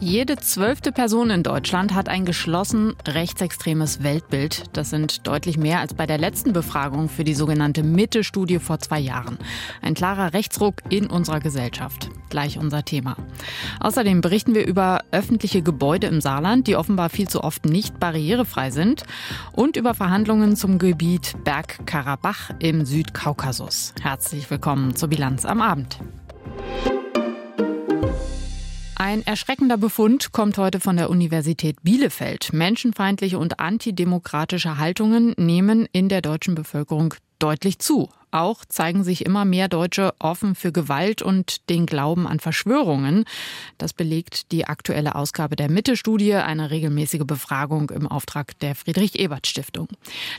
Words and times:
Jede 0.00 0.36
zwölfte 0.36 0.92
Person 0.92 1.30
in 1.30 1.42
Deutschland 1.42 1.92
hat 1.92 2.08
ein 2.08 2.24
geschlossen 2.24 2.94
rechtsextremes 3.08 4.04
Weltbild. 4.04 4.64
Das 4.72 4.90
sind 4.90 5.26
deutlich 5.26 5.58
mehr 5.58 5.80
als 5.80 5.92
bei 5.92 6.06
der 6.06 6.18
letzten 6.18 6.52
Befragung 6.52 7.08
für 7.08 7.24
die 7.24 7.34
sogenannte 7.34 7.82
Mitte-Studie 7.82 8.60
vor 8.60 8.78
zwei 8.78 9.00
Jahren. 9.00 9.38
Ein 9.82 9.94
klarer 9.94 10.34
Rechtsruck 10.34 10.82
in 10.88 11.08
unserer 11.08 11.40
Gesellschaft. 11.40 12.10
Gleich 12.28 12.58
unser 12.58 12.84
Thema. 12.84 13.16
Außerdem 13.80 14.20
berichten 14.20 14.54
wir 14.54 14.64
über 14.64 15.00
öffentliche 15.10 15.62
Gebäude 15.62 16.06
im 16.06 16.20
Saarland, 16.20 16.68
die 16.68 16.76
offenbar 16.76 17.10
viel 17.10 17.26
zu 17.26 17.42
oft 17.42 17.64
nicht 17.64 17.98
barrierefrei 17.98 18.70
sind. 18.70 19.02
Und 19.52 19.76
über 19.76 19.94
Verhandlungen 19.94 20.54
zum 20.54 20.78
Gebiet 20.78 21.34
Bergkarabach 21.42 22.50
im 22.60 22.84
Südkaukasus. 22.84 23.94
Herzlich 24.00 24.48
willkommen 24.48 24.94
zur 24.94 25.08
Bilanz 25.08 25.44
am 25.44 25.60
Abend. 25.60 25.98
Ein 29.08 29.26
erschreckender 29.26 29.78
Befund 29.78 30.32
kommt 30.32 30.58
heute 30.58 30.80
von 30.80 30.98
der 30.98 31.08
Universität 31.08 31.82
Bielefeld. 31.82 32.52
Menschenfeindliche 32.52 33.38
und 33.38 33.58
antidemokratische 33.58 34.76
Haltungen 34.76 35.32
nehmen 35.38 35.88
in 35.92 36.10
der 36.10 36.20
deutschen 36.20 36.54
Bevölkerung 36.54 37.14
deutlich 37.38 37.78
zu. 37.78 38.10
Auch 38.32 38.66
zeigen 38.66 39.04
sich 39.04 39.24
immer 39.24 39.46
mehr 39.46 39.68
Deutsche 39.68 40.12
offen 40.18 40.54
für 40.54 40.72
Gewalt 40.72 41.22
und 41.22 41.70
den 41.70 41.86
Glauben 41.86 42.26
an 42.26 42.38
Verschwörungen. 42.38 43.24
Das 43.78 43.94
belegt 43.94 44.52
die 44.52 44.66
aktuelle 44.66 45.14
Ausgabe 45.14 45.56
der 45.56 45.70
Mitte-Studie, 45.70 46.34
eine 46.34 46.70
regelmäßige 46.70 47.24
Befragung 47.24 47.88
im 47.88 48.06
Auftrag 48.06 48.58
der 48.58 48.74
Friedrich-Ebert-Stiftung. 48.74 49.88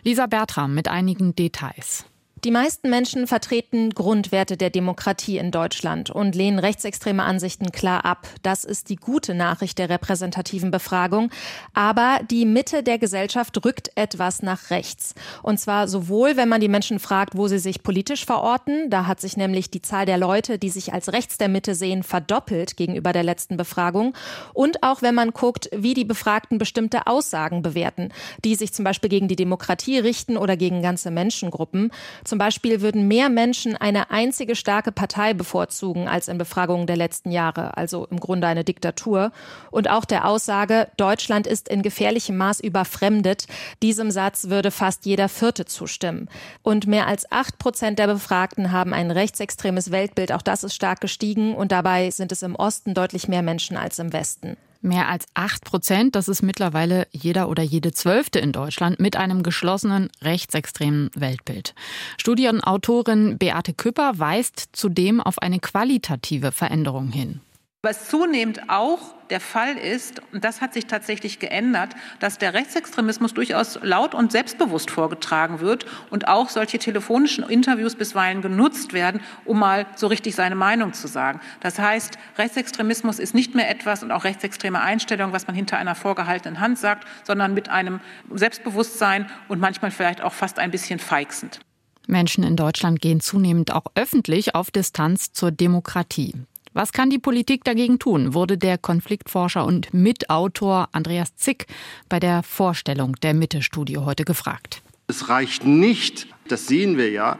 Lisa 0.03 0.27
Bertram 0.27 0.75
mit 0.75 0.87
einigen 0.87 1.35
Details. 1.35 2.05
Die 2.45 2.51
meisten 2.51 2.89
Menschen 2.89 3.27
vertreten 3.27 3.89
Grundwerte 3.89 4.55
der 4.55 4.69
Demokratie 4.69 5.37
in 5.37 5.51
Deutschland 5.51 6.09
und 6.09 6.35
lehnen 6.35 6.57
rechtsextreme 6.57 7.21
Ansichten 7.21 7.73
klar 7.73 8.05
ab. 8.05 8.29
Das 8.43 8.63
ist 8.63 8.87
die 8.87 8.95
gute 8.95 9.33
Nachricht 9.33 9.77
der 9.77 9.89
repräsentativen 9.89 10.71
Befragung. 10.71 11.31
Aber 11.73 12.21
die 12.31 12.45
Mitte 12.45 12.81
der 12.81 12.97
Gesellschaft 12.97 13.65
rückt 13.65 13.91
etwas 13.95 14.41
nach 14.41 14.69
rechts. 14.69 15.15
Und 15.43 15.59
zwar 15.59 15.89
sowohl, 15.89 16.37
wenn 16.37 16.47
man 16.47 16.61
die 16.61 16.69
Menschen 16.69 16.99
fragt, 16.99 17.35
wo 17.35 17.49
sie 17.49 17.59
sich 17.59 17.83
politisch 17.83 18.25
verorten. 18.25 18.89
Da 18.89 19.05
hat 19.05 19.19
sich 19.19 19.35
nämlich 19.35 19.69
die 19.69 19.81
Zahl 19.81 20.05
der 20.05 20.17
Leute, 20.17 20.57
die 20.57 20.69
sich 20.69 20.93
als 20.93 21.11
rechts 21.11 21.37
der 21.37 21.49
Mitte 21.49 21.75
sehen, 21.75 22.03
verdoppelt 22.03 22.77
gegenüber 22.77 23.11
der 23.11 23.23
letzten 23.23 23.57
Befragung. 23.57 24.13
Und 24.53 24.81
auch 24.81 25.01
wenn 25.01 25.13
man 25.13 25.31
guckt, 25.31 25.69
wie 25.75 25.93
die 25.93 26.05
Befragten 26.05 26.57
bestimmte 26.57 27.05
Aussagen 27.05 27.63
bewerten, 27.63 28.13
die 28.45 28.55
sich 28.55 28.71
zum 28.71 28.85
Beispiel 28.85 29.09
gegen 29.09 29.27
die 29.27 29.35
Demokratie 29.35 29.99
richten 29.99 30.37
oder 30.37 30.55
gegen 30.55 30.81
ganze 30.81 31.11
Menschengruppen. 31.11 31.91
Zum 32.29 32.37
Beispiel 32.37 32.81
würden 32.81 33.07
mehr 33.07 33.27
Menschen 33.27 33.75
eine 33.75 34.11
einzige 34.11 34.55
starke 34.55 34.91
Partei 34.91 35.33
bevorzugen 35.33 36.07
als 36.07 36.27
in 36.27 36.37
Befragungen 36.37 36.85
der 36.85 36.95
letzten 36.95 37.31
Jahre, 37.31 37.75
also 37.75 38.05
im 38.05 38.19
Grunde 38.19 38.45
eine 38.45 38.63
Diktatur. 38.63 39.31
Und 39.71 39.89
auch 39.89 40.05
der 40.05 40.27
Aussage, 40.27 40.89
Deutschland 40.95 41.47
ist 41.47 41.67
in 41.69 41.81
gefährlichem 41.81 42.37
Maß 42.37 42.59
überfremdet, 42.59 43.47
diesem 43.81 44.11
Satz 44.11 44.49
würde 44.49 44.69
fast 44.69 45.07
jeder 45.07 45.27
Vierte 45.27 45.65
zustimmen. 45.65 46.29
Und 46.61 46.85
mehr 46.85 47.07
als 47.07 47.31
acht 47.31 47.57
Prozent 47.57 47.97
der 47.97 48.05
Befragten 48.05 48.71
haben 48.71 48.93
ein 48.93 49.09
rechtsextremes 49.09 49.89
Weltbild, 49.89 50.31
auch 50.31 50.43
das 50.43 50.63
ist 50.63 50.75
stark 50.75 51.01
gestiegen 51.01 51.55
und 51.55 51.71
dabei 51.71 52.11
sind 52.11 52.31
es 52.31 52.43
im 52.43 52.55
Osten 52.55 52.93
deutlich 52.93 53.27
mehr 53.27 53.41
Menschen 53.41 53.75
als 53.75 53.97
im 53.97 54.13
Westen. 54.13 54.55
Mehr 54.81 55.09
als 55.09 55.25
acht 55.33 55.65
Prozent, 55.65 56.15
das 56.15 56.29
ist 56.29 56.41
mittlerweile 56.41 57.07
jeder 57.11 57.49
oder 57.49 57.63
jede 57.63 57.91
Zwölfte 57.91 58.39
in 58.39 58.53
Deutschland 58.53 58.99
mit 58.99 59.17
einem 59.17 59.43
geschlossenen 59.43 60.09
rechtsextremen 60.21 61.09
Weltbild. 61.15 61.75
Studienautorin 62.17 63.37
Beate 63.37 63.73
Küpper 63.73 64.19
weist 64.19 64.69
zudem 64.71 65.19
auf 65.19 65.39
eine 65.39 65.59
qualitative 65.59 66.53
Veränderung 66.53 67.11
hin. 67.11 67.41
Was 67.81 68.09
zunehmend 68.09 68.69
auch 68.69 68.99
der 69.29 69.39
Fall 69.39 69.77
ist, 69.77 70.21
und 70.33 70.43
das 70.43 70.59
hat 70.59 70.73
sich 70.73 70.87
tatsächlich 70.87 71.39
geändert, 71.39 71.95
dass 72.19 72.37
der 72.37 72.53
Rechtsextremismus 72.53 73.33
durchaus 73.33 73.79
laut 73.81 74.13
und 74.13 74.33
selbstbewusst 74.33 74.91
vorgetragen 74.91 75.61
wird 75.61 75.85
und 76.09 76.27
auch 76.27 76.49
solche 76.49 76.77
telefonischen 76.77 77.45
Interviews 77.45 77.95
bisweilen 77.95 78.41
genutzt 78.41 78.91
werden, 78.91 79.21
um 79.45 79.59
mal 79.59 79.85
so 79.95 80.07
richtig 80.07 80.35
seine 80.35 80.55
Meinung 80.55 80.91
zu 80.91 81.07
sagen. 81.07 81.39
Das 81.61 81.79
heißt, 81.79 82.17
Rechtsextremismus 82.37 83.17
ist 83.17 83.33
nicht 83.33 83.55
mehr 83.55 83.69
etwas 83.69 84.03
und 84.03 84.11
auch 84.11 84.25
rechtsextreme 84.25 84.81
Einstellungen, 84.81 85.31
was 85.31 85.47
man 85.47 85.55
hinter 85.55 85.77
einer 85.77 85.95
vorgehaltenen 85.95 86.59
Hand 86.59 86.79
sagt, 86.79 87.07
sondern 87.23 87.53
mit 87.53 87.69
einem 87.69 88.01
Selbstbewusstsein 88.29 89.31
und 89.47 89.61
manchmal 89.61 89.91
vielleicht 89.91 90.19
auch 90.19 90.33
fast 90.33 90.59
ein 90.59 90.71
bisschen 90.71 90.99
feixend. 90.99 91.61
Menschen 92.07 92.43
in 92.43 92.57
Deutschland 92.57 92.99
gehen 92.99 93.21
zunehmend 93.21 93.71
auch 93.71 93.85
öffentlich 93.95 94.53
auf 94.53 94.69
Distanz 94.69 95.31
zur 95.31 95.51
Demokratie. 95.51 96.33
Was 96.79 96.93
kann 96.93 97.09
die 97.09 97.19
Politik 97.19 97.65
dagegen 97.65 97.99
tun, 97.99 98.33
wurde 98.33 98.57
der 98.57 98.77
Konfliktforscher 98.77 99.65
und 99.65 99.93
Mitautor 99.93 100.87
Andreas 100.93 101.35
Zick 101.35 101.67
bei 102.07 102.21
der 102.21 102.41
Vorstellung 102.41 103.17
der 103.21 103.33
Mitte-Studie 103.33 103.97
heute 103.97 104.23
gefragt. 104.23 104.81
Es 105.07 105.27
reicht 105.27 105.65
nicht, 105.65 106.27
das 106.47 106.67
sehen 106.67 106.97
wir 106.97 107.11
ja, 107.11 107.37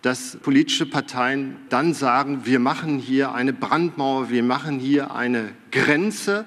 dass 0.00 0.38
politische 0.38 0.86
Parteien 0.86 1.56
dann 1.68 1.92
sagen, 1.92 2.46
wir 2.46 2.60
machen 2.60 2.98
hier 2.98 3.34
eine 3.34 3.52
Brandmauer, 3.52 4.30
wir 4.30 4.42
machen 4.42 4.78
hier 4.78 5.14
eine 5.14 5.50
Grenze, 5.70 6.46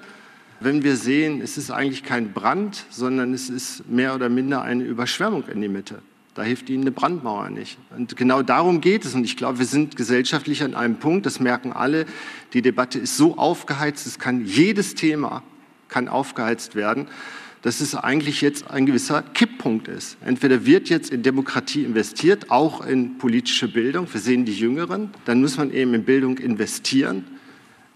wenn 0.58 0.82
wir 0.82 0.96
sehen, 0.96 1.40
es 1.40 1.56
ist 1.56 1.70
eigentlich 1.70 2.02
kein 2.02 2.32
Brand, 2.32 2.86
sondern 2.90 3.34
es 3.34 3.48
ist 3.48 3.88
mehr 3.88 4.16
oder 4.16 4.28
minder 4.28 4.62
eine 4.62 4.82
Überschwemmung 4.82 5.44
in 5.46 5.60
die 5.60 5.68
Mitte. 5.68 6.02
Da 6.36 6.42
hilft 6.42 6.68
ihnen 6.68 6.82
eine 6.82 6.92
Brandmauer 6.92 7.48
nicht. 7.48 7.78
Und 7.96 8.16
genau 8.16 8.42
darum 8.42 8.82
geht 8.82 9.04
es. 9.04 9.14
Und 9.14 9.24
ich 9.24 9.36
glaube, 9.36 9.58
wir 9.58 9.66
sind 9.66 9.96
gesellschaftlich 9.96 10.62
an 10.62 10.74
einem 10.74 10.96
Punkt, 10.96 11.26
das 11.26 11.40
merken 11.40 11.72
alle. 11.72 12.04
Die 12.52 12.62
Debatte 12.62 12.98
ist 12.98 13.16
so 13.16 13.38
aufgeheizt, 13.38 14.06
es 14.06 14.18
kann 14.18 14.44
jedes 14.44 14.94
Thema 14.94 15.42
kann 15.88 16.08
aufgeheizt 16.08 16.74
werden, 16.74 17.08
dass 17.62 17.80
es 17.80 17.94
eigentlich 17.94 18.42
jetzt 18.42 18.70
ein 18.70 18.86
gewisser 18.86 19.22
Kipppunkt 19.22 19.88
ist. 19.88 20.18
Entweder 20.24 20.66
wird 20.66 20.88
jetzt 20.88 21.10
in 21.10 21.22
Demokratie 21.22 21.84
investiert, 21.84 22.50
auch 22.50 22.84
in 22.84 23.18
politische 23.18 23.68
Bildung. 23.68 24.06
Wir 24.12 24.20
sehen 24.20 24.44
die 24.44 24.54
Jüngeren. 24.54 25.10
Dann 25.24 25.40
muss 25.40 25.56
man 25.56 25.72
eben 25.72 25.94
in 25.94 26.04
Bildung 26.04 26.38
investieren. 26.38 27.24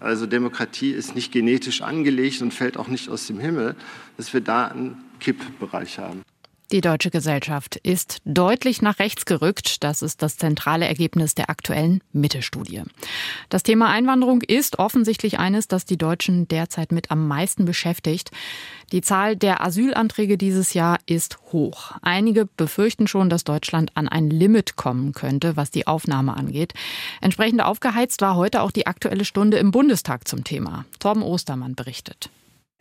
Also 0.01 0.27
Demokratie 0.27 0.93
ist 0.93 1.15
nicht 1.15 1.31
genetisch 1.31 1.83
angelegt 1.83 2.41
und 2.41 2.55
fällt 2.55 2.79
auch 2.79 2.89
nicht 2.89 3.11
aus 3.11 3.27
dem 3.27 3.39
Himmel, 3.39 3.77
dass 4.17 4.33
wir 4.33 4.41
da 4.41 4.69
einen 4.69 5.05
Kippbereich 5.21 5.99
haben. 5.99 6.23
Die 6.73 6.81
deutsche 6.81 7.11
Gesellschaft 7.11 7.75
ist 7.83 8.19
deutlich 8.25 8.81
nach 8.81 9.01
rechts 9.01 9.25
gerückt. 9.25 9.83
Das 9.83 10.03
ist 10.03 10.23
das 10.23 10.37
zentrale 10.37 10.87
Ergebnis 10.87 11.35
der 11.35 11.51
aktuellen 11.51 12.01
Mitte-Studie. 12.13 12.83
Das 13.49 13.65
Thema 13.65 13.89
Einwanderung 13.89 14.41
ist 14.43 14.79
offensichtlich 14.79 15.41
eines, 15.41 15.67
das 15.67 15.85
die 15.85 15.97
Deutschen 15.97 16.47
derzeit 16.47 16.93
mit 16.93 17.11
am 17.11 17.27
meisten 17.27 17.65
beschäftigt. 17.65 18.31
Die 18.93 19.01
Zahl 19.01 19.35
der 19.35 19.65
Asylanträge 19.65 20.39
dieses 20.39 20.73
Jahr 20.73 20.99
ist 21.07 21.39
hoch. 21.51 21.91
Einige 22.03 22.47
befürchten 22.47 23.09
schon, 23.09 23.31
dass 23.31 23.43
Deutschland 23.43 23.97
an 23.97 24.07
ein 24.07 24.31
Limit 24.31 24.77
kommen 24.77 25.13
könnte, 25.13 25.57
was 25.57 25.73
die 25.73 25.89
Aufnahme 25.89 26.37
angeht. 26.37 26.75
Entsprechend 27.21 27.63
aufgeheizt 27.63 28.21
war 28.23 28.37
heute 28.37 28.63
auch 28.63 28.71
die 28.71 28.87
aktuelle 28.87 29.25
Stunde 29.25 29.59
im 29.59 29.73
Bundestag 29.73 30.29
zum 30.29 30.45
Thema. 30.45 30.85
Torben 31.01 31.23
Ostermann 31.23 31.75
berichtet. 31.75 32.31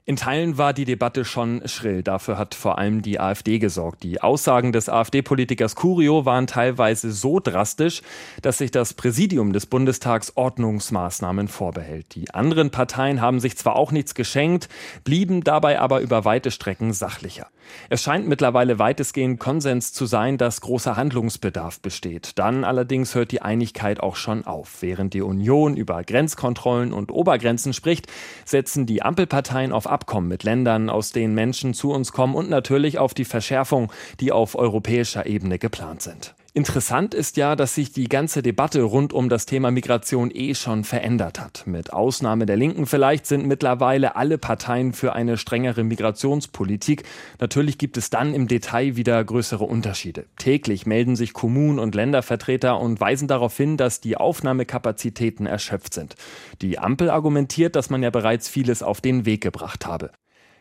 In 0.09 0.16
Teilen 0.16 0.58
war 0.58 0.74
die 0.74 0.86
Debatte 0.86 1.24
schon 1.24 1.62
schrill. 1.68 2.02
Dafür 2.02 2.40
hat 2.40 2.56
vor 2.56 2.80
allem 2.80 3.03
die 3.03 3.20
AfD 3.20 3.59
gesorgt. 3.59 4.02
Die 4.02 4.20
Aussagen 4.20 4.72
des 4.72 4.90
AfD-Politikers 4.90 5.75
Curio 5.75 6.25
waren 6.25 6.47
teilweise 6.47 7.12
so 7.12 7.40
drastisch, 7.40 8.02
dass 8.42 8.58
sich 8.58 8.72
das 8.72 8.96
Präsidium 8.96 9.53
des 9.53 9.68
Bundestags 9.68 10.36
Ordnungsmaßnahmen 10.36 11.47
vorbehält. 11.47 12.16
Die 12.16 12.34
anderen 12.34 12.72
Parteien 12.72 13.22
haben 13.22 13.40
sich 13.40 13.56
zwar 13.56 13.75
auch 13.75 13.92
nichts 13.92 14.16
geschenkt, 14.16 14.68
blieben 15.03 15.44
dabei 15.44 15.80
aber 15.80 16.00
über 16.02 16.26
weite 16.26 16.50
Strecken 16.50 16.91
sachlicher. 16.91 17.46
Es 17.90 18.03
scheint 18.03 18.28
mittlerweile 18.28 18.80
weitestgehend 18.80 19.40
Konsens 19.40 19.94
zu 19.94 20.06
sein, 20.06 20.38
dass 20.38 20.62
großer 20.62 20.96
Handlungsbedarf 20.96 21.79
besteht. 21.79 22.38
Dann 22.40 22.64
allerdings 22.64 23.16
hört 23.16 23.32
die 23.32 23.41
Einigkeit 23.41 23.99
auch 23.99 24.16
schon 24.16 24.46
auf. 24.46 24.82
Während 24.82 25.14
die 25.14 25.22
Union 25.22 25.78
über 25.78 26.03
Grenzkontrollen 26.03 26.93
und 26.93 27.11
Obergrenzen 27.11 27.73
spricht, 27.73 28.08
setzen 28.46 28.85
die 28.85 29.02
Ampelparteien 29.02 29.72
auf 29.72 29.88
Abkommen 29.88 30.28
mit 30.28 30.43
Ländern, 30.43 30.90
aus 30.90 31.11
denen 31.11 31.34
Menschen 31.34 31.73
zu 31.73 31.91
uns 31.91 32.11
kommen 32.11 32.35
und 32.35 32.49
natürlich 32.49 32.99
auf 32.99 33.14
die 33.14 33.26
Verschärfung, 33.26 33.91
die 34.20 34.32
auf 34.32 34.55
europäischer 34.55 35.26
Ebene 35.26 35.59
geplant 35.59 36.02
sind. 36.02 36.35
Interessant 36.53 37.13
ist 37.13 37.37
ja, 37.37 37.55
dass 37.55 37.75
sich 37.75 37.91
die 37.91 38.09
ganze 38.09 38.41
Debatte 38.41 38.81
rund 38.81 39.13
um 39.13 39.29
das 39.29 39.46
Thema 39.46 39.69
Migration 39.69 40.31
eh 40.34 40.55
schon 40.55 40.84
verändert 40.84 41.40
hat. 41.40 41.67
Mit 41.67 41.93
Ausnahme 41.93 42.47
der 42.47 42.57
Linken 42.57 42.87
vielleicht 42.87 43.28
sind 43.28 43.46
mittlerweile 43.46 44.16
alle 44.16 44.40
Parteien 44.40 44.93
für 44.93 45.13
eine 45.13 45.37
strengere 45.37 45.84
Migrationspolitik. 45.84 47.03
Natürlich 47.40 47.78
gibt 47.78 47.97
es 47.97 48.09
dann 48.09 48.34
im 48.34 48.47
Detail 48.47 48.96
wieder 48.96 49.23
größere 49.23 49.63
Unterschiede. 49.63 50.25
Täglich 50.37 50.87
melden 50.87 51.16
sich 51.16 51.34
Kommunen 51.34 51.78
und 51.78 51.93
Ländervertreter 51.93 52.79
und 52.79 52.99
weisen 52.99 53.28
darauf 53.28 53.55
hin, 53.55 53.78
dass 53.78 54.02
die 54.02 54.17
Aufnahmekapazitäten 54.17 55.45
erschöpft 55.45 55.93
sind. 55.93 56.16
Die 56.63 56.79
Ampel 56.79 57.11
argumentiert, 57.11 57.75
dass 57.75 57.91
man 57.91 58.02
ja 58.02 58.09
bereits 58.09 58.49
vieles 58.49 58.81
auf 58.81 59.02
den 59.02 59.25
Weg 59.25 59.41
gebracht 59.41 59.85
habe. 59.85 60.09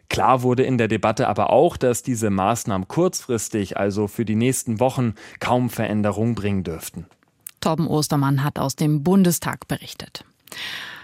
Klar 0.09 0.43
wurde 0.43 0.63
in 0.63 0.79
der 0.79 0.89
Debatte 0.89 1.29
aber 1.29 1.51
auch, 1.51 1.77
dass 1.77 2.03
diese 2.03 2.31
Maßnahmen 2.31 2.89
kurzfristig, 2.89 3.77
also 3.77 4.09
für 4.09 4.25
die 4.25 4.37
nächsten 4.37 4.81
Wochen, 4.81 5.15
kaum 5.41 5.71
Veränderung 5.71 6.35
bringen 6.35 6.65
dürften. 6.65 7.07
Torben 7.61 7.87
Ostermann 7.87 8.45
hat 8.45 8.59
aus 8.59 8.77
dem 8.77 9.03
Bundestag 9.03 9.69
berichtet. 9.69 10.25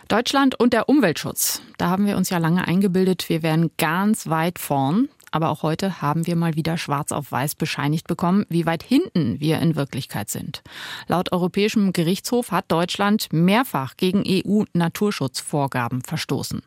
Deutschland 0.09 0.59
und 0.59 0.73
der 0.73 0.89
Umweltschutz. 0.89 1.63
Da 1.79 1.89
haben 1.89 2.07
wir 2.07 2.17
uns 2.17 2.31
ja 2.31 2.39
lange 2.39 2.67
eingebildet, 2.67 3.29
wir 3.29 3.43
wären 3.43 3.71
ganz 3.79 4.29
weit 4.29 4.59
vorn. 4.59 5.09
Aber 5.35 5.51
auch 5.51 5.65
heute 5.65 6.01
haben 6.01 6.29
wir 6.29 6.37
mal 6.37 6.55
wieder 6.55 6.79
schwarz 6.79 7.11
auf 7.11 7.33
weiß 7.33 7.57
bescheinigt 7.57 8.07
bekommen, 8.07 8.47
wie 8.51 8.67
weit 8.67 8.85
hinten 8.85 9.41
wir 9.41 9.59
in 9.59 9.75
Wirklichkeit 9.75 10.31
sind. 10.31 10.63
Laut 11.09 11.33
Europäischem 11.33 11.93
Gerichtshof 11.93 12.53
hat 12.53 12.67
Deutschland 12.71 13.33
mehrfach 13.33 13.97
gegen 13.97 14.23
EU-Naturschutzvorgaben 14.25 16.03
verstoßen. 16.03 16.63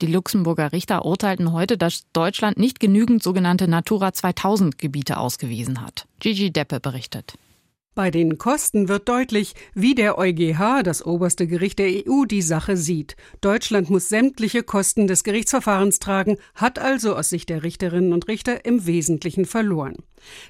Die 0.00 0.06
Luxemburger 0.06 0.72
Richter 0.72 1.04
urteilten 1.04 1.52
heute, 1.52 1.76
dass 1.76 2.06
Deutschland 2.14 2.56
nicht 2.56 2.80
genügend 2.80 3.22
sogenannte 3.22 3.68
Natura 3.68 4.14
2000 4.14 4.78
Gebiete 4.78 5.18
ausgewiesen 5.18 5.82
hat. 5.82 6.06
Gigi 6.18 6.50
Deppe 6.50 6.80
berichtet. 6.80 7.34
Bei 7.96 8.10
den 8.10 8.36
Kosten 8.36 8.88
wird 8.90 9.08
deutlich, 9.08 9.54
wie 9.72 9.94
der 9.94 10.18
EuGH, 10.18 10.82
das 10.82 11.02
oberste 11.06 11.46
Gericht 11.46 11.78
der 11.78 11.88
EU, 12.06 12.26
die 12.26 12.42
Sache 12.42 12.76
sieht. 12.76 13.16
Deutschland 13.40 13.88
muss 13.88 14.10
sämtliche 14.10 14.62
Kosten 14.62 15.06
des 15.06 15.24
Gerichtsverfahrens 15.24 15.98
tragen, 15.98 16.36
hat 16.54 16.78
also 16.78 17.16
aus 17.16 17.30
Sicht 17.30 17.48
der 17.48 17.62
Richterinnen 17.62 18.12
und 18.12 18.28
Richter 18.28 18.66
im 18.66 18.84
Wesentlichen 18.84 19.46
verloren. 19.46 19.96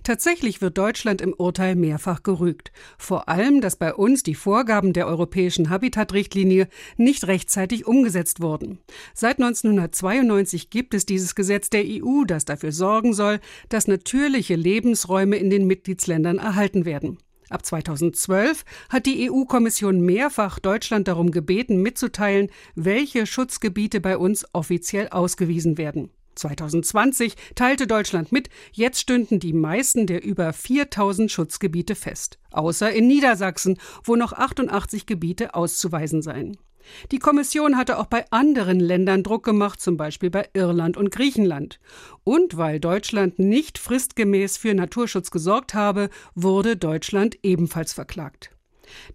Tatsächlich 0.03 0.61
wird 0.61 0.77
Deutschland 0.77 1.21
im 1.21 1.35
Urteil 1.35 1.77
mehrfach 1.77 2.25
gerügt. 2.25 2.73
Vor 2.99 3.29
allem, 3.29 3.61
dass 3.61 3.77
bei 3.77 3.95
uns 3.95 4.25
die 4.25 4.35
Vorgaben 4.35 4.93
der 4.93 5.07
europäischen 5.07 5.71
Habitatrichtlinie 5.71 6.67
nicht 6.97 7.29
rechtzeitig 7.29 7.87
umgesetzt 7.87 8.41
wurden. 8.41 8.81
Seit 9.15 9.39
1992 9.39 10.69
gibt 10.69 10.95
es 10.95 11.07
dieses 11.07 11.37
Gesetz 11.37 11.71
der 11.71 11.85
EU, 11.85 12.25
das 12.25 12.45
dafür 12.45 12.73
sorgen 12.73 13.15
soll, 13.15 13.39
dass 13.69 13.87
natürliche 13.87 14.57
Lebensräume 14.57 15.37
in 15.37 15.49
den 15.49 15.69
Mitgliedsländern 15.69 16.39
erhalten 16.39 16.85
werden. 16.85 17.19
Ab 17.49 17.65
2012 17.65 18.65
hat 18.89 19.07
die 19.07 19.31
EU-Kommission 19.31 20.01
mehrfach 20.01 20.59
Deutschland 20.59 21.07
darum 21.07 21.31
gebeten, 21.31 21.81
mitzuteilen, 21.81 22.51
welche 22.75 23.27
Schutzgebiete 23.27 24.01
bei 24.01 24.19
uns 24.19 24.47
offiziell 24.53 25.09
ausgewiesen 25.09 25.79
werden. 25.79 26.11
2020 26.35 27.35
teilte 27.55 27.87
Deutschland 27.87 28.31
mit, 28.31 28.51
jetzt 28.73 29.01
stünden 29.01 29.41
die 29.41 29.53
meisten 29.53 30.07
der 30.07 30.23
über 30.25 30.53
4000 30.53 31.31
Schutzgebiete 31.31 31.95
fest, 31.95 32.39
außer 32.51 32.93
in 32.93 33.07
Niedersachsen, 33.07 33.79
wo 34.05 34.17
noch 34.17 34.33
88 34.33 35.07
Gebiete 35.07 35.55
auszuweisen 35.55 36.23
seien. 36.23 36.59
Die 37.13 37.19
Kommission 37.19 37.77
hatte 37.77 37.99
auch 37.99 38.07
bei 38.07 38.25
anderen 38.31 38.81
Ländern 38.81 39.23
Druck 39.23 39.45
gemacht, 39.45 39.81
zum 39.81 39.97
Beispiel 39.97 40.31
bei 40.31 40.49
Irland 40.55 40.97
und 40.97 41.11
Griechenland. 41.11 41.81
Und 42.25 42.57
weil 42.57 42.81
Deutschland 42.81 43.39
nicht 43.39 43.79
fristgemäß 43.79 44.57
für 44.57 44.75
Naturschutz 44.75 45.31
gesorgt 45.31 45.75
habe, 45.75 46.11
wurde 46.35 46.77
Deutschland 46.77 47.39
ebenfalls 47.43 47.93
verklagt. 47.93 48.51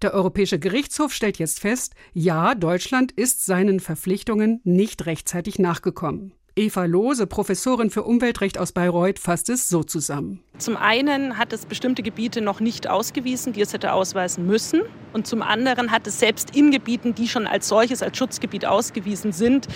Der 0.02 0.14
Europäische 0.14 0.60
Gerichtshof 0.60 1.14
stellt 1.14 1.40
jetzt 1.40 1.60
fest, 1.60 1.96
ja, 2.14 2.56
Deutschland 2.56 3.12
ist 3.12 3.46
seinen 3.46 3.80
Verpflichtungen 3.80 4.60
nicht 4.64 5.06
rechtzeitig 5.06 5.60
nachgekommen. 5.60 6.34
Eva 6.56 6.84
Lohse, 6.84 7.28
Professorin 7.28 7.90
für 7.90 8.04
Umweltrecht 8.04 8.58
aus 8.58 8.74
Bayreuth, 8.74 9.20
fasst 9.20 9.50
es 9.50 9.70
so 9.70 9.84
zusammen. 9.84 10.44
Zum 10.58 10.76
einen 10.76 11.38
hat 11.38 11.54
es 11.54 11.66
bestimmte 11.66 12.04
Gebiete 12.04 12.42
noch 12.42 12.60
nicht 12.60 12.90
ausgewiesen, 12.90 13.54
die 13.54 13.62
es 13.62 13.72
hätte 13.72 13.94
ausweisen 13.94 14.46
müssen. 14.46 14.82
Und 15.14 15.28
zum 15.28 15.42
anderen 15.42 15.92
hat 15.92 16.08
es 16.08 16.20
selbst 16.20 16.54
in 16.54 16.72
Gebieten, 16.72 17.16
die 17.16 17.30
schon 17.30 17.48
als 17.48 17.70
solches, 17.70 18.04
als 18.04 18.18
Schutzgebiet 18.18 18.66
ausgewiesen 18.66 19.32
sind, 19.32 19.70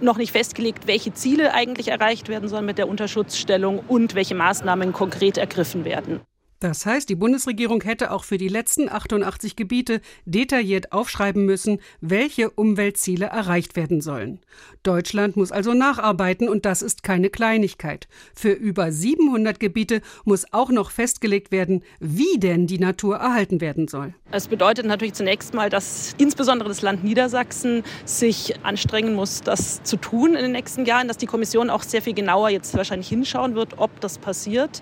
noch 0.00 0.16
nicht 0.16 0.32
festgelegt, 0.32 0.86
welche 0.86 1.12
Ziele 1.12 1.52
eigentlich 1.52 1.88
erreicht 1.88 2.28
werden 2.28 2.48
sollen 2.48 2.66
mit 2.66 2.78
der 2.78 2.88
Unterschutzstellung 2.88 3.80
und 3.86 4.14
welche 4.14 4.34
Maßnahmen 4.34 4.94
konkret 4.94 5.36
ergriffen 5.36 5.84
werden. 5.84 6.20
Das 6.64 6.86
heißt, 6.86 7.10
die 7.10 7.14
Bundesregierung 7.14 7.82
hätte 7.82 8.10
auch 8.10 8.24
für 8.24 8.38
die 8.38 8.48
letzten 8.48 8.88
88 8.88 9.54
Gebiete 9.54 10.00
detailliert 10.24 10.92
aufschreiben 10.92 11.44
müssen, 11.44 11.78
welche 12.00 12.48
Umweltziele 12.48 13.26
erreicht 13.26 13.76
werden 13.76 14.00
sollen. 14.00 14.38
Deutschland 14.82 15.36
muss 15.36 15.52
also 15.52 15.74
nacharbeiten 15.74 16.48
und 16.48 16.64
das 16.64 16.80
ist 16.80 17.02
keine 17.02 17.28
Kleinigkeit. 17.28 18.08
Für 18.34 18.52
über 18.52 18.92
700 18.92 19.60
Gebiete 19.60 20.00
muss 20.24 20.54
auch 20.54 20.70
noch 20.70 20.90
festgelegt 20.90 21.52
werden, 21.52 21.82
wie 22.00 22.38
denn 22.38 22.66
die 22.66 22.78
Natur 22.78 23.16
erhalten 23.16 23.60
werden 23.60 23.86
soll. 23.86 24.14
Es 24.30 24.48
bedeutet 24.48 24.86
natürlich 24.86 25.12
zunächst 25.12 25.52
mal, 25.52 25.68
dass 25.68 26.14
insbesondere 26.16 26.70
das 26.70 26.80
Land 26.80 27.04
Niedersachsen 27.04 27.82
sich 28.06 28.54
anstrengen 28.64 29.14
muss, 29.14 29.42
das 29.42 29.82
zu 29.82 29.98
tun 29.98 30.34
in 30.34 30.40
den 30.40 30.52
nächsten 30.52 30.86
Jahren, 30.86 31.08
dass 31.08 31.18
die 31.18 31.26
Kommission 31.26 31.68
auch 31.68 31.82
sehr 31.82 32.00
viel 32.00 32.14
genauer 32.14 32.48
jetzt 32.48 32.74
wahrscheinlich 32.74 33.08
hinschauen 33.08 33.54
wird, 33.54 33.78
ob 33.78 34.00
das 34.00 34.16
passiert 34.16 34.80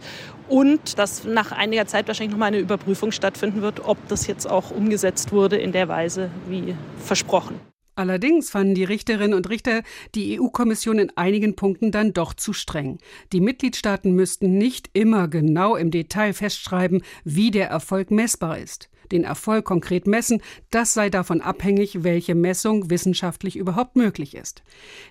und 0.52 0.98
dass 0.98 1.24
nach 1.24 1.50
einiger 1.50 1.86
Zeit 1.86 2.06
wahrscheinlich 2.08 2.32
noch 2.32 2.38
mal 2.38 2.46
eine 2.46 2.58
Überprüfung 2.58 3.10
stattfinden 3.10 3.62
wird, 3.62 3.80
ob 3.86 3.96
das 4.08 4.26
jetzt 4.26 4.46
auch 4.46 4.70
umgesetzt 4.70 5.32
wurde 5.32 5.56
in 5.56 5.72
der 5.72 5.88
Weise 5.88 6.30
wie 6.46 6.74
versprochen. 6.98 7.58
Allerdings 7.94 8.50
fanden 8.50 8.74
die 8.74 8.84
Richterinnen 8.84 9.32
und 9.32 9.48
Richter 9.48 9.82
die 10.14 10.38
EU-Kommission 10.38 10.98
in 10.98 11.16
einigen 11.16 11.56
Punkten 11.56 11.90
dann 11.90 12.12
doch 12.12 12.34
zu 12.34 12.52
streng. 12.52 12.98
Die 13.32 13.40
Mitgliedstaaten 13.40 14.12
müssten 14.12 14.58
nicht 14.58 14.90
immer 14.92 15.26
genau 15.26 15.74
im 15.74 15.90
Detail 15.90 16.34
festschreiben, 16.34 17.02
wie 17.24 17.50
der 17.50 17.68
Erfolg 17.68 18.10
messbar 18.10 18.58
ist 18.58 18.90
den 19.12 19.24
Erfolg 19.24 19.64
konkret 19.64 20.06
messen, 20.06 20.42
das 20.70 20.94
sei 20.94 21.10
davon 21.10 21.40
abhängig, 21.40 22.02
welche 22.02 22.34
Messung 22.34 22.90
wissenschaftlich 22.90 23.56
überhaupt 23.56 23.96
möglich 23.96 24.34
ist. 24.34 24.62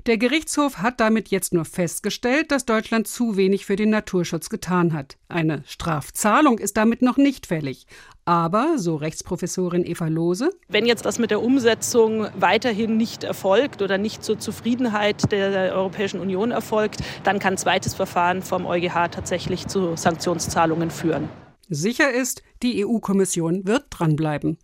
Der 0.06 0.18
Gerichtshof 0.18 0.80
hat 0.80 1.00
damit 1.00 1.30
jetzt 1.30 1.54
nur 1.54 1.66
festgestellt, 1.66 2.52
dass 2.52 2.66
Deutschland 2.66 3.08
zu 3.08 3.38
wenig 3.38 3.66
für 3.66 3.76
den 3.76 3.90
Naturschutz 3.90 4.50
getan 4.50 4.94
hat. 4.94 5.18
Eine 5.30 5.64
Strafzahlung 5.66 6.60
ist 6.60 6.78
damit 6.78 7.02
noch 7.02 7.18
nicht 7.18 7.48
fällig. 7.48 7.88
Aber, 8.26 8.78
so 8.78 8.96
Rechtsprofessorin 8.98 9.84
Eva 9.84 10.08
Lose, 10.08 10.52
wenn 10.68 10.86
jetzt 10.86 11.06
das 11.06 11.18
mit 11.18 11.32
der 11.32 11.42
Umsetzung 11.42 12.28
weiterhin 12.36 12.96
nicht 12.96 13.24
erfolgt 13.24 13.82
oder 13.82 13.98
nicht 13.98 14.24
zur 14.24 14.38
Zufriedenheit 14.38 15.32
der 15.32 15.74
Europäischen 15.74 16.20
Union 16.20 16.52
erfolgt, 16.52 17.02
dann 17.24 17.40
kann 17.40 17.58
zweites 17.58 17.96
Verfahren 17.96 18.44
vom 18.44 18.66
EuGH 18.66 19.10
tatsächlich 19.10 19.68
zu 19.68 19.96
Sanktionszahlungen 19.96 20.92
führen. 20.92 21.30
Sicher 21.74 22.12
ist, 22.12 22.44
die 22.64 22.86
EU-Kommission 22.86 23.66
wird 23.66 23.86
dranbleiben. 23.92 24.58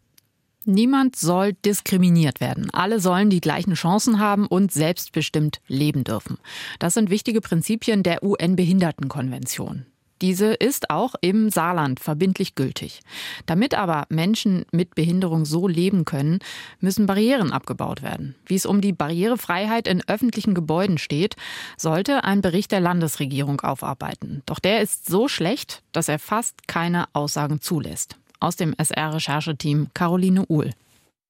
Niemand 0.65 1.15
soll 1.15 1.53
diskriminiert 1.53 2.41
werden. 2.41 2.69
Alle 2.73 2.99
sollen 2.99 3.29
die 3.29 3.39
gleichen 3.39 3.75
Chancen 3.75 4.19
haben 4.19 4.45
und 4.45 4.73
selbstbestimmt 4.73 5.61
leben 5.67 6.03
dürfen. 6.03 6.37
Das 6.79 6.95
sind 6.95 7.09
wichtige 7.09 7.39
Prinzipien 7.39 8.03
der 8.03 8.23
UN-Behindertenkonvention. 8.23 9.85
Diese 10.21 10.53
ist 10.53 10.89
auch 10.89 11.15
im 11.21 11.49
Saarland 11.49 11.99
verbindlich 11.99 12.55
gültig. 12.55 13.01
Damit 13.45 13.75
aber 13.75 14.05
Menschen 14.09 14.65
mit 14.71 14.95
Behinderung 14.95 15.45
so 15.45 15.67
leben 15.67 16.05
können, 16.05 16.39
müssen 16.79 17.05
Barrieren 17.05 17.51
abgebaut 17.51 18.01
werden. 18.01 18.35
Wie 18.45 18.55
es 18.55 18.65
um 18.65 18.81
die 18.81 18.93
Barrierefreiheit 18.93 19.87
in 19.87 20.07
öffentlichen 20.07 20.53
Gebäuden 20.53 20.97
steht, 20.97 21.35
sollte 21.77 22.23
ein 22.23 22.41
Bericht 22.41 22.71
der 22.71 22.79
Landesregierung 22.79 23.61
aufarbeiten. 23.61 24.41
Doch 24.45 24.59
der 24.59 24.81
ist 24.81 25.07
so 25.07 25.27
schlecht, 25.27 25.83
dass 25.91 26.07
er 26.07 26.19
fast 26.19 26.67
keine 26.67 27.05
Aussagen 27.13 27.61
zulässt. 27.61 28.15
Aus 28.39 28.55
dem 28.55 28.73
SR-Rechercheteam 28.77 29.87
Caroline 29.93 30.45
Uhl. 30.47 30.71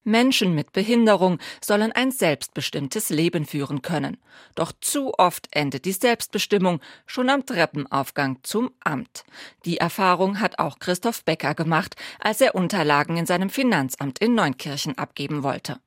Menschen 0.04 0.54
mit 0.54 0.72
Behinderung 0.72 1.38
sollen 1.60 1.92
ein 1.92 2.10
selbstbestimmtes 2.10 3.10
Leben 3.10 3.44
führen 3.44 3.82
können. 3.82 4.16
Doch 4.54 4.72
zu 4.80 5.12
oft 5.18 5.48
endet 5.50 5.84
die 5.84 5.92
Selbstbestimmung 5.92 6.80
schon 7.06 7.28
am 7.30 7.44
Treppenaufgang 7.44 8.38
zum 8.42 8.70
Amt. 8.80 9.24
Die 9.64 9.78
Erfahrung 9.78 10.40
hat 10.40 10.58
auch 10.58 10.78
Christoph 10.78 11.24
Becker 11.24 11.54
gemacht, 11.54 11.96
als 12.20 12.40
er 12.40 12.54
Unterlagen 12.54 13.16
in 13.16 13.26
seinem 13.26 13.50
Finanzamt 13.50 14.18
in 14.18 14.34
Neunkirchen 14.34 14.96
abgeben 14.96 15.42
wollte. 15.42 15.78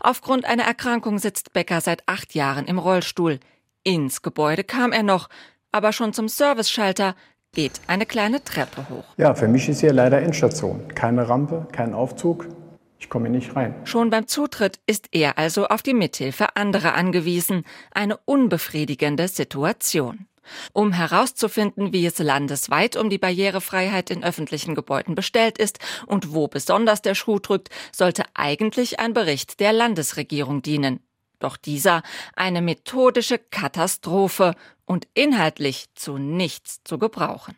Aufgrund 0.00 0.44
einer 0.44 0.64
Erkrankung 0.64 1.18
sitzt 1.18 1.52
Becker 1.52 1.80
seit 1.80 2.02
acht 2.06 2.34
Jahren 2.34 2.66
im 2.66 2.78
Rollstuhl. 2.78 3.40
Ins 3.82 4.22
Gebäude 4.22 4.64
kam 4.64 4.92
er 4.92 5.02
noch, 5.02 5.28
aber 5.72 5.92
schon 5.92 6.12
zum 6.12 6.28
Serviceschalter 6.28 7.14
geht 7.52 7.80
eine 7.86 8.06
kleine 8.06 8.44
Treppe 8.44 8.88
hoch. 8.88 9.04
Ja, 9.16 9.34
für 9.34 9.48
mich 9.48 9.68
ist 9.68 9.80
hier 9.80 9.92
leider 9.92 10.20
Endstation. 10.20 10.88
Keine 10.94 11.28
Rampe, 11.28 11.66
kein 11.72 11.94
Aufzug, 11.94 12.46
ich 13.00 13.08
komme 13.08 13.30
nicht 13.30 13.56
rein. 13.56 13.74
Schon 13.84 14.10
beim 14.10 14.26
Zutritt 14.26 14.78
ist 14.86 15.08
er 15.12 15.38
also 15.38 15.66
auf 15.66 15.82
die 15.82 15.94
Mithilfe 15.94 16.54
anderer 16.56 16.94
angewiesen. 16.94 17.64
Eine 17.92 18.18
unbefriedigende 18.18 19.26
Situation. 19.26 20.26
Um 20.72 20.92
herauszufinden, 20.92 21.92
wie 21.92 22.04
es 22.04 22.18
landesweit 22.18 22.96
um 22.96 23.08
die 23.08 23.18
Barrierefreiheit 23.18 24.10
in 24.10 24.22
öffentlichen 24.22 24.74
Gebäuden 24.74 25.14
bestellt 25.14 25.58
ist 25.58 25.78
und 26.06 26.34
wo 26.34 26.48
besonders 26.48 27.02
der 27.02 27.14
Schuh 27.14 27.38
drückt, 27.38 27.70
sollte 27.92 28.24
eigentlich 28.34 29.00
ein 29.00 29.14
Bericht 29.14 29.60
der 29.60 29.72
Landesregierung 29.72 30.60
dienen. 30.60 31.00
Doch 31.38 31.56
dieser 31.56 32.02
eine 32.36 32.60
methodische 32.60 33.38
Katastrophe 33.38 34.54
und 34.90 35.06
inhaltlich 35.14 35.86
zu 35.94 36.18
nichts 36.18 36.80
zu 36.82 36.98
gebrauchen. 36.98 37.54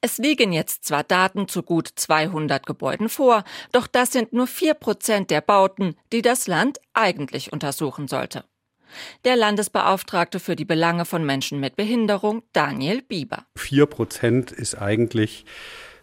Es 0.00 0.18
liegen 0.18 0.52
jetzt 0.52 0.84
zwar 0.84 1.02
Daten 1.02 1.48
zu 1.48 1.64
gut 1.64 1.88
200 1.92 2.64
Gebäuden 2.66 3.08
vor, 3.08 3.42
doch 3.72 3.88
das 3.88 4.12
sind 4.12 4.32
nur 4.32 4.46
vier 4.46 4.74
Prozent 4.74 5.32
der 5.32 5.40
Bauten, 5.40 5.96
die 6.12 6.22
das 6.22 6.46
Land 6.46 6.78
eigentlich 6.94 7.52
untersuchen 7.52 8.06
sollte. 8.06 8.44
Der 9.24 9.34
Landesbeauftragte 9.34 10.38
für 10.38 10.54
die 10.54 10.64
Belange 10.64 11.04
von 11.04 11.26
Menschen 11.26 11.58
mit 11.58 11.74
Behinderung, 11.74 12.44
Daniel 12.52 13.02
Bieber. 13.02 13.44
Vier 13.56 13.86
Prozent 13.86 14.52
ist 14.52 14.76
eigentlich 14.76 15.46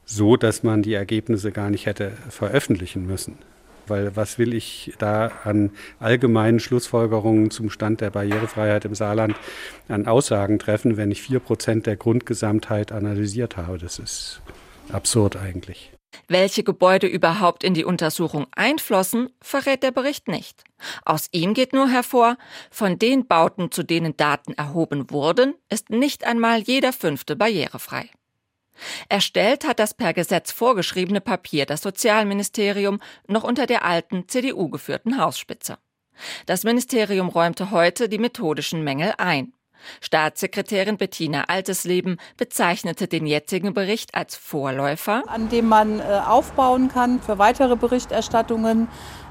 so, 0.04 0.36
dass 0.36 0.62
man 0.62 0.82
die 0.82 0.94
Ergebnisse 0.94 1.54
gar 1.54 1.70
nicht 1.70 1.86
hätte 1.86 2.12
veröffentlichen 2.28 3.08
müssen. 3.08 3.38
Weil 3.88 4.16
was 4.16 4.38
will 4.38 4.54
ich 4.54 4.94
da 4.98 5.32
an 5.44 5.72
allgemeinen 6.00 6.60
Schlussfolgerungen 6.60 7.52
zum 7.52 7.70
Stand 7.70 8.02
der 8.02 8.10
Barrierefreiheit 8.10 8.86
im 8.86 8.96
Saarland 8.96 9.36
an 9.88 10.08
Aussagen 10.08 10.60
treffen, 10.60 10.98
wenn 10.98 11.12
ich 11.12 11.22
vier 11.22 11.40
Prozent 11.40 11.86
der 11.86 11.96
Grundgesamtheit 11.96 12.92
analysiert 12.92 13.58
habe? 13.58 13.78
Das 13.78 14.00
ist 14.00 14.42
absurd 14.92 15.36
eigentlich. 15.36 15.92
Welche 16.28 16.64
Gebäude 16.64 17.08
überhaupt 17.08 17.64
in 17.64 17.74
die 17.74 17.86
Untersuchung 17.86 18.48
einflossen, 18.56 19.30
verrät 19.42 19.84
der 19.84 19.92
Bericht 19.92 20.28
nicht. 20.28 20.64
Aus 21.04 21.28
ihm 21.32 21.54
geht 21.54 21.74
nur 21.74 21.90
hervor, 21.90 22.38
von 22.72 22.98
den 22.98 23.28
Bauten, 23.28 23.72
zu 23.72 23.84
denen 23.84 24.18
Daten 24.18 24.54
erhoben 24.54 25.12
wurden, 25.12 25.56
ist 25.70 25.90
nicht 25.90 26.26
einmal 26.26 26.62
jeder 26.62 26.94
fünfte 26.94 27.36
barrierefrei. 27.36 28.10
Erstellt 29.10 29.66
hat 29.66 29.80
das 29.80 29.94
per 29.94 30.14
Gesetz 30.14 30.52
vorgeschriebene 30.52 31.22
Papier 31.22 31.66
das 31.66 31.82
Sozialministerium 31.82 33.00
noch 33.28 33.44
unter 33.44 33.66
der 33.66 33.86
alten 33.86 34.28
CDU 34.28 34.70
geführten 34.70 35.18
Hausspitze. 35.18 35.78
Das 36.46 36.64
Ministerium 36.64 37.30
räumte 37.30 37.72
heute 37.72 38.10
die 38.10 38.18
methodischen 38.18 38.84
Mängel 38.84 39.14
ein. 39.18 39.54
Staatssekretärin 40.02 40.98
Bettina 40.98 41.44
Altesleben 41.44 42.18
bezeichnete 42.38 43.08
den 43.08 43.28
jetzigen 43.28 43.74
Bericht 43.74 44.16
als 44.16 44.36
Vorläufer, 44.36 45.24
an 45.28 45.50
dem 45.50 45.68
man 45.68 46.00
äh, 46.00 46.04
aufbauen 46.26 46.90
kann 46.90 47.22
für 47.22 47.38
weitere 47.38 47.76
Berichterstattungen 47.76 48.88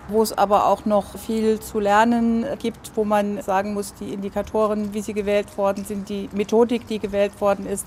wo 0.08 0.22
es 0.22 0.36
aber 0.36 0.66
auch 0.66 0.84
noch 0.84 1.18
viel 1.18 1.60
zu 1.60 1.80
lernen 1.80 2.46
gibt, 2.58 2.92
wo 2.94 3.04
man 3.04 3.40
sagen 3.42 3.74
muss, 3.74 3.94
die 3.94 4.12
Indikatoren, 4.12 4.92
wie 4.92 5.00
sie 5.00 5.14
gewählt 5.14 5.56
worden 5.56 5.84
sind, 5.84 6.08
die 6.08 6.28
Methodik, 6.32 6.86
die 6.86 6.98
gewählt 6.98 7.40
worden 7.40 7.66
ist, 7.66 7.86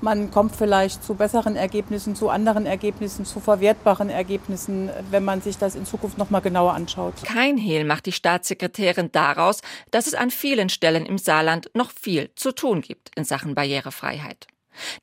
man 0.00 0.30
kommt 0.30 0.54
vielleicht 0.54 1.04
zu 1.04 1.14
besseren 1.14 1.56
Ergebnissen, 1.56 2.14
zu 2.14 2.28
anderen 2.28 2.66
Ergebnissen, 2.66 3.24
zu 3.24 3.40
verwertbaren 3.40 4.10
Ergebnissen, 4.10 4.90
wenn 5.10 5.24
man 5.24 5.40
sich 5.40 5.58
das 5.58 5.74
in 5.74 5.86
Zukunft 5.86 6.18
noch 6.18 6.30
mal 6.30 6.40
genauer 6.40 6.74
anschaut. 6.74 7.14
Kein 7.24 7.56
Hehl 7.56 7.84
macht 7.84 8.06
die 8.06 8.12
Staatssekretärin 8.12 9.10
daraus, 9.12 9.60
dass 9.90 10.06
es 10.06 10.14
an 10.14 10.30
vielen 10.30 10.68
Stellen 10.68 11.06
im 11.06 11.18
Saarland 11.18 11.70
noch 11.74 11.90
viel 11.90 12.30
zu 12.34 12.52
tun 12.52 12.80
gibt 12.80 13.10
in 13.16 13.24
Sachen 13.24 13.54
Barrierefreiheit. 13.54 14.46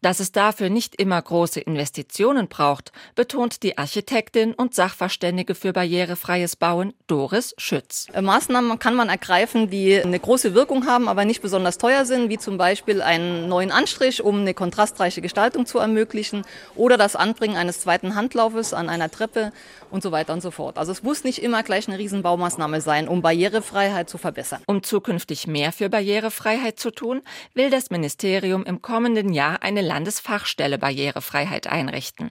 Dass 0.01 0.19
es 0.19 0.31
dafür 0.31 0.69
nicht 0.69 0.95
immer 0.95 1.21
große 1.21 1.59
Investitionen 1.59 2.47
braucht, 2.47 2.91
betont 3.15 3.63
die 3.63 3.77
Architektin 3.77 4.53
und 4.53 4.73
Sachverständige 4.73 5.55
für 5.55 5.73
barrierefreies 5.73 6.55
Bauen 6.55 6.93
Doris 7.07 7.53
Schütz. 7.57 8.07
Äh, 8.13 8.21
Maßnahmen 8.21 8.79
kann 8.79 8.95
man 8.95 9.09
ergreifen, 9.09 9.69
die 9.69 10.01
eine 10.01 10.19
große 10.19 10.53
Wirkung 10.53 10.85
haben, 10.85 11.07
aber 11.07 11.25
nicht 11.25 11.41
besonders 11.41 11.77
teuer 11.77 12.05
sind, 12.05 12.29
wie 12.29 12.37
zum 12.37 12.57
Beispiel 12.57 13.01
einen 13.01 13.47
neuen 13.47 13.71
Anstrich, 13.71 14.23
um 14.23 14.41
eine 14.41 14.53
kontrastreiche 14.53 15.21
Gestaltung 15.21 15.65
zu 15.65 15.79
ermöglichen 15.79 16.43
oder 16.75 16.97
das 16.97 17.15
Anbringen 17.15 17.57
eines 17.57 17.79
zweiten 17.79 18.15
Handlaufes 18.15 18.73
an 18.73 18.89
einer 18.89 19.09
Treppe 19.09 19.51
und 19.91 20.03
so 20.03 20.11
weiter 20.11 20.33
und 20.33 20.41
so 20.41 20.51
fort. 20.51 20.77
Also 20.77 20.91
es 20.91 21.03
muss 21.03 21.23
nicht 21.23 21.41
immer 21.41 21.63
gleich 21.63 21.87
eine 21.87 21.97
Riesenbaumaßnahme 21.97 22.81
sein, 22.81 23.07
um 23.07 23.21
Barrierefreiheit 23.21 24.09
zu 24.09 24.17
verbessern. 24.17 24.61
Um 24.67 24.83
zukünftig 24.83 25.47
mehr 25.47 25.71
für 25.71 25.89
Barrierefreiheit 25.89 26.79
zu 26.79 26.91
tun, 26.91 27.21
will 27.53 27.69
das 27.69 27.89
Ministerium 27.89 28.63
im 28.65 28.81
kommenden 28.81 29.33
Jahr 29.33 29.61
eine 29.65 29.81
Landesfachstelle 29.81 30.77
Barrierefreiheit 30.77 31.67
einrichten. 31.67 32.29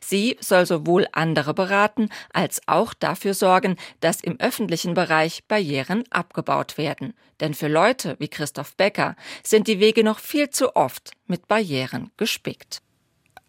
Sie 0.00 0.36
soll 0.40 0.64
sowohl 0.64 1.06
andere 1.12 1.52
beraten 1.52 2.08
als 2.32 2.62
auch 2.66 2.94
dafür 2.94 3.34
sorgen, 3.34 3.76
dass 4.00 4.20
im 4.20 4.40
öffentlichen 4.40 4.94
Bereich 4.94 5.44
Barrieren 5.48 6.04
abgebaut 6.10 6.78
werden. 6.78 7.12
Denn 7.40 7.52
für 7.52 7.68
Leute 7.68 8.16
wie 8.18 8.28
Christoph 8.28 8.76
Becker 8.76 9.16
sind 9.42 9.66
die 9.66 9.80
Wege 9.80 10.04
noch 10.04 10.20
viel 10.20 10.48
zu 10.48 10.76
oft 10.76 11.10
mit 11.26 11.48
Barrieren 11.48 12.10
gespickt. 12.16 12.80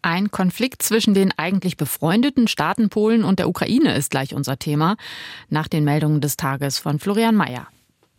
Ein 0.02 0.30
Konflikt 0.30 0.82
zwischen 0.82 1.14
den 1.14 1.32
eigentlich 1.36 1.76
befreundeten 1.76 2.46
Staaten 2.46 2.88
Polen 2.88 3.24
und 3.24 3.38
der 3.38 3.48
Ukraine 3.48 3.94
ist 3.94 4.10
gleich 4.10 4.34
unser 4.34 4.58
Thema, 4.58 4.96
nach 5.48 5.68
den 5.68 5.84
Meldungen 5.84 6.20
des 6.20 6.36
Tages 6.36 6.78
von 6.78 6.98
Florian 6.98 7.34
Mayer. 7.34 7.68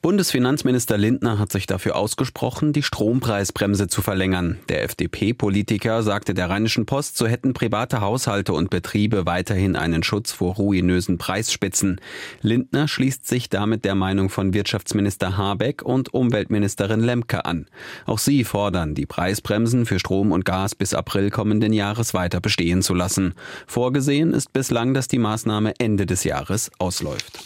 Bundesfinanzminister 0.01 0.97
Lindner 0.97 1.39
hat 1.39 1.51
sich 1.51 1.67
dafür 1.67 1.97
ausgesprochen, 1.97 2.71
die 2.71 2.83
Strompreisbremse 2.83 3.89
zu 3.89 4.01
verlängern. 4.01 4.57
Der 4.69 4.83
FDP-Politiker 4.83 6.03
sagte 6.03 6.33
der 6.33 6.49
Rheinischen 6.49 6.85
Post, 6.85 7.17
so 7.17 7.27
hätten 7.27 7.53
private 7.53 7.99
Haushalte 7.99 8.53
und 8.53 8.69
Betriebe 8.69 9.25
weiterhin 9.25 9.75
einen 9.75 10.01
Schutz 10.01 10.31
vor 10.31 10.55
ruinösen 10.55 11.17
Preisspitzen. 11.17 11.99
Lindner 12.41 12.87
schließt 12.87 13.27
sich 13.27 13.49
damit 13.49 13.83
der 13.83 13.95
Meinung 13.95 14.29
von 14.29 14.53
Wirtschaftsminister 14.53 15.35
Habeck 15.35 15.81
und 15.81 16.13
Umweltministerin 16.13 17.01
Lemke 17.01 17.43
an. 17.43 17.65
Auch 18.05 18.19
sie 18.19 18.45
fordern, 18.45 18.95
die 18.95 19.05
Preisbremsen 19.05 19.85
für 19.85 19.99
Strom 19.99 20.31
und 20.31 20.45
Gas 20.45 20.75
bis 20.75 20.93
April 20.93 21.29
kommenden 21.29 21.73
Jahres 21.73 22.13
weiter 22.13 22.39
bestehen 22.39 22.81
zu 22.81 22.93
lassen. 22.93 23.33
Vorgesehen 23.67 24.31
ist 24.31 24.53
bislang, 24.53 24.93
dass 24.93 25.09
die 25.09 25.19
Maßnahme 25.19 25.73
Ende 25.77 26.05
des 26.05 26.23
Jahres 26.23 26.71
ausläuft. 26.79 27.39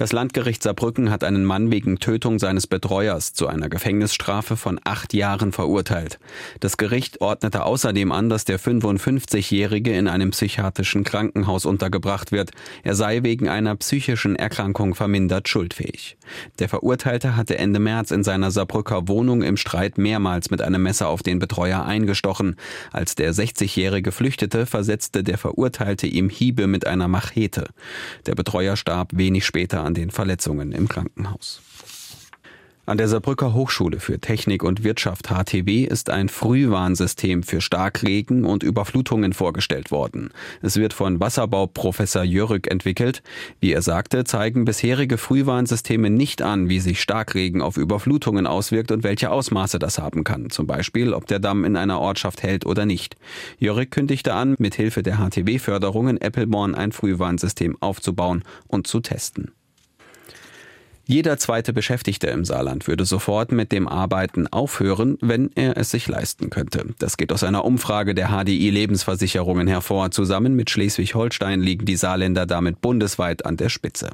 Das 0.00 0.12
Landgericht 0.12 0.62
Saarbrücken 0.62 1.10
hat 1.10 1.24
einen 1.24 1.44
Mann 1.44 1.70
wegen 1.70 1.98
Tötung 1.98 2.38
seines 2.38 2.66
Betreuers 2.66 3.34
zu 3.34 3.48
einer 3.48 3.68
Gefängnisstrafe 3.68 4.56
von 4.56 4.80
acht 4.82 5.12
Jahren 5.12 5.52
verurteilt. 5.52 6.18
Das 6.60 6.78
Gericht 6.78 7.20
ordnete 7.20 7.66
außerdem 7.66 8.10
an, 8.10 8.30
dass 8.30 8.46
der 8.46 8.58
55-Jährige 8.58 9.92
in 9.92 10.08
einem 10.08 10.30
psychiatrischen 10.30 11.04
Krankenhaus 11.04 11.66
untergebracht 11.66 12.32
wird. 12.32 12.52
Er 12.82 12.94
sei 12.94 13.24
wegen 13.24 13.50
einer 13.50 13.76
psychischen 13.76 14.36
Erkrankung 14.36 14.94
vermindert 14.94 15.50
schuldfähig. 15.50 16.16
Der 16.60 16.70
Verurteilte 16.70 17.36
hatte 17.36 17.58
Ende 17.58 17.78
März 17.78 18.10
in 18.10 18.24
seiner 18.24 18.50
Saarbrücker 18.50 19.06
Wohnung 19.06 19.42
im 19.42 19.58
Streit 19.58 19.98
mehrmals 19.98 20.50
mit 20.50 20.62
einem 20.62 20.82
Messer 20.82 21.08
auf 21.08 21.22
den 21.22 21.40
Betreuer 21.40 21.84
eingestochen. 21.84 22.56
Als 22.90 23.16
der 23.16 23.34
60-Jährige 23.34 24.12
flüchtete, 24.12 24.64
versetzte 24.64 25.22
der 25.22 25.36
Verurteilte 25.36 26.06
ihm 26.06 26.30
Hiebe 26.30 26.66
mit 26.68 26.86
einer 26.86 27.06
Machete. 27.06 27.68
Der 28.24 28.34
Betreuer 28.34 28.78
starb 28.78 29.10
wenig 29.12 29.44
später 29.44 29.84
an 29.84 29.89
den 29.94 30.10
Verletzungen 30.10 30.72
im 30.72 30.88
Krankenhaus. 30.88 31.60
An 32.90 32.98
der 32.98 33.06
Saarbrücker 33.06 33.54
Hochschule 33.54 34.00
für 34.00 34.18
Technik 34.18 34.64
und 34.64 34.82
Wirtschaft 34.82 35.28
HTW 35.28 35.84
ist 35.84 36.10
ein 36.10 36.28
Frühwarnsystem 36.28 37.44
für 37.44 37.60
Starkregen 37.60 38.44
und 38.44 38.64
Überflutungen 38.64 39.32
vorgestellt 39.32 39.92
worden. 39.92 40.30
Es 40.60 40.76
wird 40.76 40.92
von 40.92 41.20
Wasserbauprofessor 41.20 42.24
Jörg 42.24 42.66
entwickelt. 42.66 43.22
Wie 43.60 43.72
er 43.72 43.82
sagte, 43.82 44.24
zeigen 44.24 44.64
bisherige 44.64 45.18
Frühwarnsysteme 45.18 46.10
nicht 46.10 46.42
an, 46.42 46.68
wie 46.68 46.80
sich 46.80 47.00
Starkregen 47.00 47.62
auf 47.62 47.76
Überflutungen 47.76 48.48
auswirkt 48.48 48.90
und 48.90 49.04
welche 49.04 49.30
Ausmaße 49.30 49.78
das 49.78 49.98
haben 49.98 50.24
kann. 50.24 50.50
Zum 50.50 50.66
Beispiel, 50.66 51.12
ob 51.12 51.28
der 51.28 51.38
Damm 51.38 51.64
in 51.64 51.76
einer 51.76 52.00
Ortschaft 52.00 52.42
hält 52.42 52.66
oder 52.66 52.86
nicht. 52.86 53.14
Jörg 53.60 53.88
kündigte 53.90 54.34
an, 54.34 54.56
mit 54.58 54.74
Hilfe 54.74 55.04
der 55.04 55.18
HTW-Förderung 55.18 56.08
in 56.08 56.20
Eppelborn 56.20 56.74
ein 56.74 56.90
Frühwarnsystem 56.90 57.76
aufzubauen 57.78 58.42
und 58.66 58.88
zu 58.88 58.98
testen. 58.98 59.52
Jeder 61.10 61.38
zweite 61.38 61.72
Beschäftigte 61.72 62.28
im 62.28 62.44
Saarland 62.44 62.86
würde 62.86 63.04
sofort 63.04 63.50
mit 63.50 63.72
dem 63.72 63.88
Arbeiten 63.88 64.46
aufhören, 64.46 65.18
wenn 65.20 65.50
er 65.56 65.76
es 65.76 65.90
sich 65.90 66.06
leisten 66.06 66.50
könnte. 66.50 66.86
Das 67.00 67.16
geht 67.16 67.32
aus 67.32 67.42
einer 67.42 67.64
Umfrage 67.64 68.14
der 68.14 68.28
HDI 68.28 68.70
Lebensversicherungen 68.70 69.66
hervor. 69.66 70.12
Zusammen 70.12 70.54
mit 70.54 70.70
Schleswig-Holstein 70.70 71.62
liegen 71.62 71.84
die 71.84 71.96
Saarländer 71.96 72.46
damit 72.46 72.80
bundesweit 72.80 73.44
an 73.44 73.56
der 73.56 73.70
Spitze. 73.70 74.10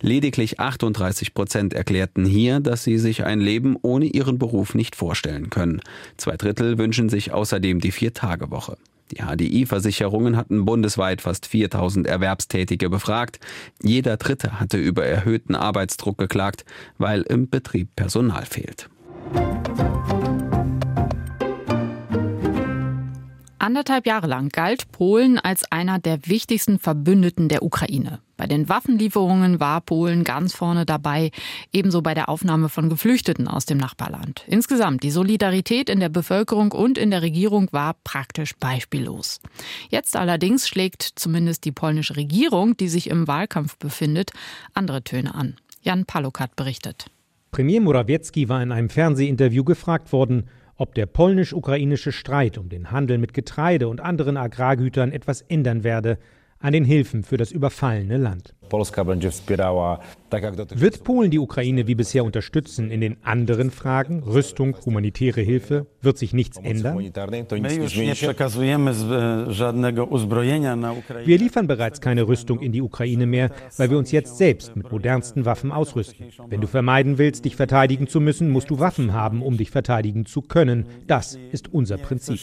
Lediglich 0.00 0.58
38 0.58 1.34
Prozent 1.34 1.72
erklärten 1.72 2.24
hier, 2.24 2.58
dass 2.58 2.82
sie 2.82 2.98
sich 2.98 3.22
ein 3.22 3.38
Leben 3.38 3.76
ohne 3.80 4.06
ihren 4.06 4.40
Beruf 4.40 4.74
nicht 4.74 4.96
vorstellen 4.96 5.50
können. 5.50 5.80
Zwei 6.16 6.36
Drittel 6.36 6.78
wünschen 6.78 7.08
sich 7.08 7.30
außerdem 7.30 7.78
die 7.78 7.92
Vier-Tage-Woche. 7.92 8.76
Die 9.10 9.22
HDI-Versicherungen 9.22 10.36
hatten 10.36 10.64
bundesweit 10.64 11.20
fast 11.20 11.46
4000 11.46 12.06
Erwerbstätige 12.06 12.88
befragt. 12.88 13.40
Jeder 13.82 14.16
Dritte 14.16 14.60
hatte 14.60 14.78
über 14.78 15.04
erhöhten 15.04 15.54
Arbeitsdruck 15.54 16.18
geklagt, 16.18 16.64
weil 16.98 17.22
im 17.22 17.48
Betrieb 17.48 17.96
Personal 17.96 18.44
fehlt. 18.46 18.88
Anderthalb 23.58 24.06
Jahre 24.06 24.26
lang 24.26 24.48
galt 24.48 24.90
Polen 24.90 25.38
als 25.38 25.70
einer 25.70 25.98
der 25.98 26.26
wichtigsten 26.26 26.78
Verbündeten 26.78 27.48
der 27.48 27.62
Ukraine. 27.62 28.20
Bei 28.40 28.46
den 28.46 28.70
Waffenlieferungen 28.70 29.60
war 29.60 29.82
Polen 29.82 30.24
ganz 30.24 30.54
vorne 30.54 30.86
dabei, 30.86 31.30
ebenso 31.74 32.00
bei 32.00 32.14
der 32.14 32.30
Aufnahme 32.30 32.70
von 32.70 32.88
Geflüchteten 32.88 33.46
aus 33.46 33.66
dem 33.66 33.76
Nachbarland. 33.76 34.44
Insgesamt 34.46 35.02
die 35.02 35.10
Solidarität 35.10 35.90
in 35.90 36.00
der 36.00 36.08
Bevölkerung 36.08 36.72
und 36.72 36.96
in 36.96 37.10
der 37.10 37.20
Regierung 37.20 37.68
war 37.70 37.96
praktisch 38.02 38.56
beispiellos. 38.56 39.40
Jetzt 39.90 40.16
allerdings 40.16 40.66
schlägt 40.66 41.02
zumindest 41.02 41.66
die 41.66 41.70
polnische 41.70 42.16
Regierung, 42.16 42.78
die 42.78 42.88
sich 42.88 43.10
im 43.10 43.28
Wahlkampf 43.28 43.76
befindet, 43.76 44.30
andere 44.72 45.04
Töne 45.04 45.34
an. 45.34 45.56
Jan 45.82 46.06
Palukat 46.06 46.56
berichtet. 46.56 47.10
Premier 47.50 47.82
Morawiecki 47.82 48.48
war 48.48 48.62
in 48.62 48.72
einem 48.72 48.88
Fernsehinterview 48.88 49.64
gefragt 49.64 50.14
worden, 50.14 50.48
ob 50.78 50.94
der 50.94 51.04
polnisch-ukrainische 51.04 52.10
Streit 52.10 52.56
um 52.56 52.70
den 52.70 52.90
Handel 52.90 53.18
mit 53.18 53.34
Getreide 53.34 53.88
und 53.88 54.00
anderen 54.00 54.38
Agrargütern 54.38 55.12
etwas 55.12 55.42
ändern 55.42 55.84
werde 55.84 56.16
an 56.60 56.72
den 56.72 56.84
Hilfen 56.84 57.24
für 57.24 57.36
das 57.36 57.50
überfallene 57.50 58.16
Land. 58.16 58.54
Wird 60.30 61.04
Polen 61.04 61.30
die 61.30 61.38
Ukraine 61.38 61.86
wie 61.86 61.94
bisher 61.94 62.24
unterstützen 62.24 62.90
in 62.90 63.00
den 63.00 63.16
anderen 63.24 63.70
Fragen, 63.70 64.22
Rüstung, 64.22 64.76
humanitäre 64.84 65.40
Hilfe? 65.40 65.86
Wird 66.00 66.18
sich 66.18 66.32
nichts 66.32 66.56
ändern? 66.56 66.98
Wir 71.24 71.38
liefern 71.38 71.66
bereits 71.66 72.00
keine 72.00 72.28
Rüstung 72.28 72.60
in 72.60 72.72
die 72.72 72.80
Ukraine 72.80 73.26
mehr, 73.26 73.50
weil 73.76 73.90
wir 73.90 73.98
uns 73.98 74.12
jetzt 74.12 74.38
selbst 74.38 74.76
mit 74.76 74.90
modernsten 74.90 75.44
Waffen 75.44 75.72
ausrüsten. 75.72 76.26
Wenn 76.48 76.60
du 76.60 76.68
vermeiden 76.68 77.18
willst, 77.18 77.44
dich 77.44 77.56
verteidigen 77.56 78.06
zu 78.06 78.20
müssen, 78.20 78.50
musst 78.50 78.70
du 78.70 78.78
Waffen 78.78 79.12
haben, 79.12 79.42
um 79.42 79.56
dich 79.56 79.70
verteidigen 79.70 80.26
zu 80.26 80.42
können. 80.42 80.86
Das 81.06 81.36
ist 81.50 81.72
unser 81.72 81.98
Prinzip. 81.98 82.38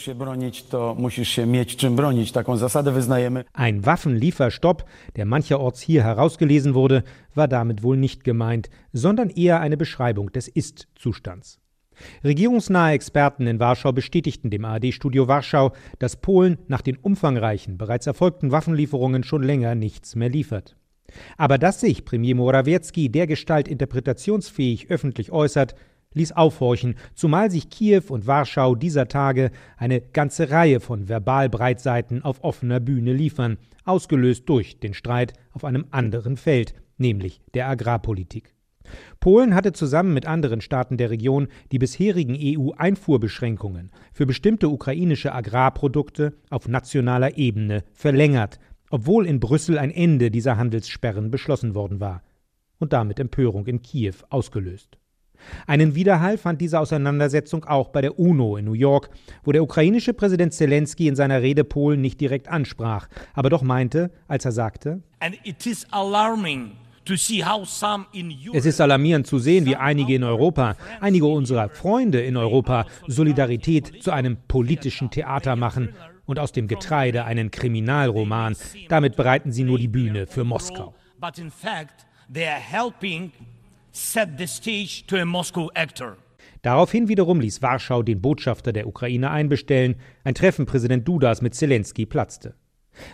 Ein 3.54 3.86
Waffenlieferstopp, 3.86 4.84
der 5.16 5.24
mancherorts 5.24 5.80
hier 5.80 6.04
herausgelesen 6.18 6.74
wurde, 6.74 7.04
war 7.34 7.48
damit 7.48 7.82
wohl 7.82 7.96
nicht 7.96 8.24
gemeint, 8.24 8.68
sondern 8.92 9.30
eher 9.30 9.60
eine 9.60 9.76
Beschreibung 9.76 10.32
des 10.32 10.48
Ist-Zustands. 10.48 11.60
Regierungsnahe 12.24 12.92
Experten 12.92 13.46
in 13.46 13.60
Warschau 13.60 13.92
bestätigten 13.92 14.50
dem 14.50 14.64
ARD-Studio 14.64 15.28
Warschau, 15.28 15.72
dass 15.98 16.20
Polen 16.20 16.58
nach 16.68 16.82
den 16.82 16.96
umfangreichen, 16.96 17.78
bereits 17.78 18.06
erfolgten 18.06 18.52
Waffenlieferungen 18.52 19.24
schon 19.24 19.42
länger 19.42 19.74
nichts 19.74 20.14
mehr 20.14 20.28
liefert. 20.28 20.76
Aber 21.36 21.58
dass 21.58 21.80
sich 21.80 22.04
Premier 22.04 22.34
Morawiecki 22.34 23.08
dergestalt 23.08 23.66
interpretationsfähig 23.66 24.90
öffentlich 24.90 25.32
äußert, 25.32 25.74
ließ 26.14 26.32
aufhorchen, 26.32 26.96
zumal 27.14 27.50
sich 27.50 27.70
Kiew 27.70 28.02
und 28.08 28.26
Warschau 28.26 28.74
dieser 28.74 29.08
Tage 29.08 29.50
eine 29.76 30.00
ganze 30.00 30.50
Reihe 30.50 30.80
von 30.80 31.08
Verbalbreitseiten 31.08 32.22
auf 32.22 32.42
offener 32.42 32.80
Bühne 32.80 33.12
liefern, 33.12 33.58
ausgelöst 33.84 34.48
durch 34.48 34.80
den 34.80 34.94
Streit 34.94 35.32
auf 35.52 35.64
einem 35.64 35.86
anderen 35.90 36.36
Feld, 36.36 36.74
nämlich 36.98 37.40
der 37.54 37.68
Agrarpolitik. 37.68 38.54
Polen 39.20 39.54
hatte 39.54 39.72
zusammen 39.72 40.14
mit 40.14 40.26
anderen 40.26 40.60
Staaten 40.60 40.96
der 40.96 41.10
Region 41.10 41.48
die 41.72 41.78
bisherigen 41.78 42.36
EU-Einfuhrbeschränkungen 42.38 43.90
für 44.12 44.26
bestimmte 44.26 44.68
ukrainische 44.68 45.34
Agrarprodukte 45.34 46.34
auf 46.48 46.68
nationaler 46.68 47.36
Ebene 47.36 47.84
verlängert, 47.92 48.58
obwohl 48.90 49.26
in 49.26 49.40
Brüssel 49.40 49.78
ein 49.78 49.90
Ende 49.90 50.30
dieser 50.30 50.56
Handelssperren 50.56 51.30
beschlossen 51.30 51.74
worden 51.74 52.00
war 52.00 52.22
und 52.78 52.94
damit 52.94 53.20
Empörung 53.20 53.66
in 53.66 53.82
Kiew 53.82 54.14
ausgelöst. 54.30 54.96
Einen 55.66 55.94
Widerhall 55.94 56.38
fand 56.38 56.60
diese 56.60 56.80
Auseinandersetzung 56.80 57.64
auch 57.64 57.88
bei 57.88 58.00
der 58.00 58.18
UNO 58.18 58.56
in 58.56 58.64
New 58.64 58.72
York, 58.72 59.10
wo 59.44 59.52
der 59.52 59.62
ukrainische 59.62 60.14
Präsident 60.14 60.52
Zelensky 60.52 61.08
in 61.08 61.16
seiner 61.16 61.42
Rede 61.42 61.64
Polen 61.64 62.00
nicht 62.00 62.20
direkt 62.20 62.48
ansprach, 62.48 63.08
aber 63.34 63.50
doch 63.50 63.62
meinte, 63.62 64.10
als 64.26 64.44
er 64.44 64.52
sagte, 64.52 65.02
es 68.52 68.66
ist 68.66 68.80
alarmierend 68.80 69.26
zu 69.26 69.38
sehen, 69.38 69.64
wie 69.64 69.76
einige 69.76 70.14
in 70.14 70.24
Europa, 70.24 70.76
einige 71.00 71.26
unserer 71.26 71.68
Freunde 71.70 72.20
in 72.20 72.36
Europa 72.36 72.86
Solidarität 73.06 74.02
zu 74.02 74.10
einem 74.10 74.36
politischen 74.46 75.10
Theater 75.10 75.56
machen 75.56 75.94
und 76.26 76.38
aus 76.38 76.52
dem 76.52 76.68
Getreide 76.68 77.24
einen 77.24 77.50
Kriminalroman. 77.50 78.56
Damit 78.88 79.16
bereiten 79.16 79.52
sie 79.52 79.64
nur 79.64 79.78
die 79.78 79.88
Bühne 79.88 80.26
für 80.26 80.44
Moskau. 80.44 80.94
Daraufhin 86.62 87.08
wiederum 87.08 87.40
ließ 87.40 87.62
Warschau 87.62 88.02
den 88.02 88.20
Botschafter 88.20 88.72
der 88.72 88.86
Ukraine 88.86 89.30
einbestellen. 89.30 89.96
Ein 90.24 90.34
Treffen 90.34 90.66
Präsident 90.66 91.06
Dudas 91.06 91.42
mit 91.42 91.54
Zelensky 91.54 92.06
platzte. 92.06 92.54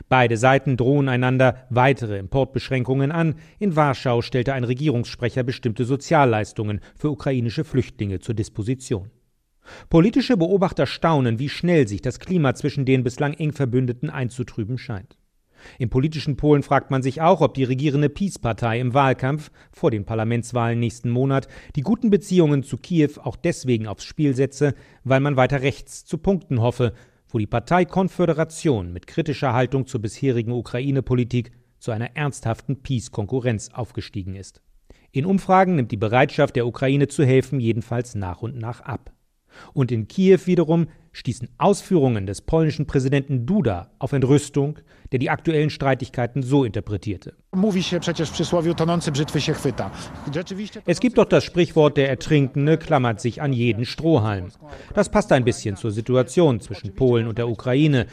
Beide 0.09 0.37
Seiten 0.37 0.77
drohen 0.77 1.09
einander 1.09 1.67
weitere 1.71 2.19
Importbeschränkungen 2.19 3.13
an. 3.13 3.35
In 3.59 3.77
Warschau 3.77 4.23
stellte 4.23 4.55
ein 4.55 4.65
Regierungssprecher 4.65 5.43
bestimmte 5.43 5.85
Sozialleistungen 5.85 6.81
für 6.97 7.11
ukrainische 7.11 7.65
Flüchtlinge 7.65 8.21
zur 8.21 8.35
Disposition. 8.35 9.11
Politische 9.89 10.37
Beobachter 10.37 10.87
staunen, 10.87 11.39
wie 11.39 11.49
schnell 11.49 11.89
sich 11.89 12.03
das 12.03 12.19
Klima 12.19 12.55
zwischen 12.55 12.85
den 12.85 13.03
bislang 13.03 13.35
eng 13.35 13.53
Verbündeten 13.53 14.11
einzutrüben 14.11 14.79
scheint. 14.79 15.17
Im 15.79 15.91
politischen 15.91 16.37
Polen 16.37 16.63
fragt 16.63 16.91
man 16.91 17.03
sich 17.03 17.21
auch, 17.21 17.41
ob 17.41 17.55
die 17.55 17.65
regierende 17.65 18.09
Peace-Partei 18.09 18.81
im 18.81 18.95
Wahlkampf 18.95 19.51
vor 19.73 19.91
den 19.91 20.05
Parlamentswahlen 20.05 20.79
nächsten 20.79 21.11
Monat 21.11 21.49
die 21.77 21.83
guten 21.83 22.11
Beziehungen 22.11 22.63
zu 22.63 22.77
Kiew 22.77 23.13
auch 23.23 23.37
deswegen 23.37 23.87
aufs 23.87 24.05
Spiel 24.05 24.35
setze, 24.35 24.75
weil 25.05 25.21
man 25.21 25.37
weiter 25.37 25.63
rechts 25.63 26.05
zu 26.05 26.19
punkten 26.19 26.61
hoffe, 26.61 26.93
wo 27.29 27.39
die 27.39 27.47
Partei 27.47 27.85
Konföderation 27.85 28.93
mit 28.93 29.07
kritischer 29.07 29.53
Haltung 29.53 29.87
zur 29.87 30.01
bisherigen 30.01 30.53
Ukraine-Politik 30.53 31.51
zu 31.79 31.91
einer 31.91 32.17
ernsthaften 32.17 32.83
Peace-Konkurrenz 32.83 33.71
aufgestiegen 33.73 34.37
ist. 34.37 34.63
In 35.11 35.27
Umfragen 35.27 35.77
nimmt 35.77 35.93
die 35.93 35.97
Bereitschaft 35.97 36.57
der 36.57 36.67
Ukraine 36.67 37.09
zu 37.09 37.25
helfen 37.25 37.61
jedenfalls 37.61 38.15
nach 38.15 38.43
und 38.43 38.59
nach 38.59 38.81
ab. 38.81 39.13
Und 39.73 39.93
in 39.93 40.09
Kiew 40.09 40.41
wiederum 40.47 40.89
stießen 41.15 41.49
Ausführungen 41.57 42.27
des 42.27 42.43
polnischen 42.43 42.87
Präsidenten 42.87 43.47
Duda 43.47 43.89
auf 43.99 44.13
Entrüstung, 44.13 44.79
der 45.13 45.21
die 45.21 45.31
aktuellen 45.31 45.71
Streitigkeiten 45.71 46.43
so 46.43 46.65
interpretierte. 46.65 47.35
Es 50.87 51.01
gibt 51.01 51.19
doch 51.19 51.25
das 51.25 51.45
Sprichwort, 51.45 51.97
der 51.97 52.09
Ertrinkende 52.09 52.77
klammert 52.77 53.21
sich 53.21 53.41
an 53.41 53.53
jeden 53.53 53.87
Strohhalm. 53.87 54.49
Das 54.93 55.09
passt 55.09 55.31
ein 55.31 55.45
bisschen 55.45 55.77
zur 55.77 55.93
Situation 55.93 56.61
zwischen 56.61 56.95
Polen 56.95 57.29
und 57.29 57.39
der 57.39 57.49
Ukraine. 57.49 58.07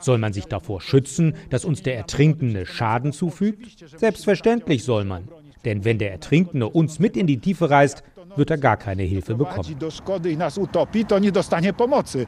Soll 0.00 0.18
man 0.18 0.32
sich 0.32 0.46
davor 0.46 0.80
schützen, 0.80 1.34
dass 1.50 1.66
uns 1.66 1.82
der 1.82 1.96
Ertrinkende 1.96 2.64
Schaden 2.64 3.12
zufügt? 3.12 3.84
Selbstverständlich 3.98 4.82
soll 4.82 5.04
man. 5.04 5.28
Denn 5.66 5.84
wenn 5.84 5.98
der 5.98 6.12
Ertrinkende 6.12 6.68
uns 6.68 7.00
mit 7.00 7.16
in 7.16 7.26
die 7.26 7.38
Tiefe 7.38 7.68
reißt, 7.68 8.02
wird 8.36 8.50
er 8.50 8.58
gar 8.58 8.76
keine 8.76 9.02
Hilfe 9.02 9.34
bekommen. 9.34 9.76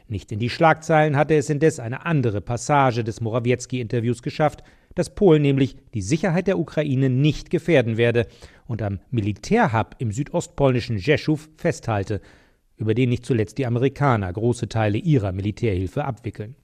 Nicht 0.08 0.32
in 0.32 0.38
die 0.38 0.50
Schlagzeilen 0.50 1.16
hatte 1.16 1.34
es 1.34 1.50
indes 1.50 1.80
eine 1.80 2.06
andere 2.06 2.40
Passage 2.40 3.04
des 3.04 3.20
Morawiecki-Interviews 3.20 4.22
geschafft, 4.22 4.62
dass 4.94 5.14
Polen 5.14 5.42
nämlich 5.42 5.76
die 5.94 6.02
Sicherheit 6.02 6.46
der 6.46 6.58
Ukraine 6.58 7.08
nicht 7.08 7.50
gefährden 7.50 7.96
werde 7.96 8.26
und 8.66 8.82
am 8.82 8.98
Militärhub 9.10 9.94
im 9.98 10.10
südostpolnischen 10.12 10.98
Rzeszów 10.98 11.48
festhalte, 11.56 12.20
über 12.76 12.94
den 12.94 13.08
nicht 13.08 13.24
zuletzt 13.24 13.58
die 13.58 13.66
Amerikaner 13.66 14.32
große 14.32 14.68
Teile 14.68 14.98
ihrer 14.98 15.32
Militärhilfe 15.32 16.04
abwickeln. 16.04 16.56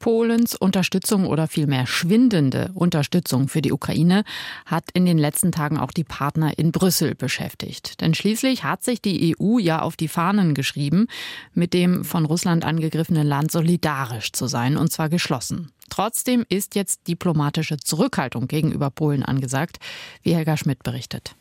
Polens 0.00 0.56
Unterstützung 0.56 1.26
oder 1.26 1.46
vielmehr 1.46 1.86
schwindende 1.86 2.70
Unterstützung 2.74 3.48
für 3.48 3.62
die 3.62 3.70
Ukraine 3.70 4.24
hat 4.64 4.90
in 4.94 5.04
den 5.04 5.18
letzten 5.18 5.52
Tagen 5.52 5.78
auch 5.78 5.92
die 5.92 6.04
Partner 6.04 6.58
in 6.58 6.72
Brüssel 6.72 7.14
beschäftigt. 7.14 8.00
Denn 8.00 8.14
schließlich 8.14 8.64
hat 8.64 8.82
sich 8.82 9.02
die 9.02 9.36
EU 9.38 9.58
ja 9.58 9.82
auf 9.82 9.96
die 9.96 10.08
Fahnen 10.08 10.54
geschrieben, 10.54 11.06
mit 11.52 11.74
dem 11.74 12.02
von 12.02 12.24
Russland 12.24 12.64
angegriffenen 12.64 13.26
Land 13.26 13.52
solidarisch 13.52 14.32
zu 14.32 14.46
sein, 14.46 14.78
und 14.78 14.90
zwar 14.90 15.10
geschlossen. 15.10 15.70
Trotzdem 15.90 16.46
ist 16.48 16.76
jetzt 16.76 17.06
diplomatische 17.06 17.76
Zurückhaltung 17.76 18.48
gegenüber 18.48 18.90
Polen 18.90 19.22
angesagt, 19.22 19.78
wie 20.22 20.34
Helga 20.34 20.56
Schmidt 20.56 20.82
berichtet. 20.82 21.34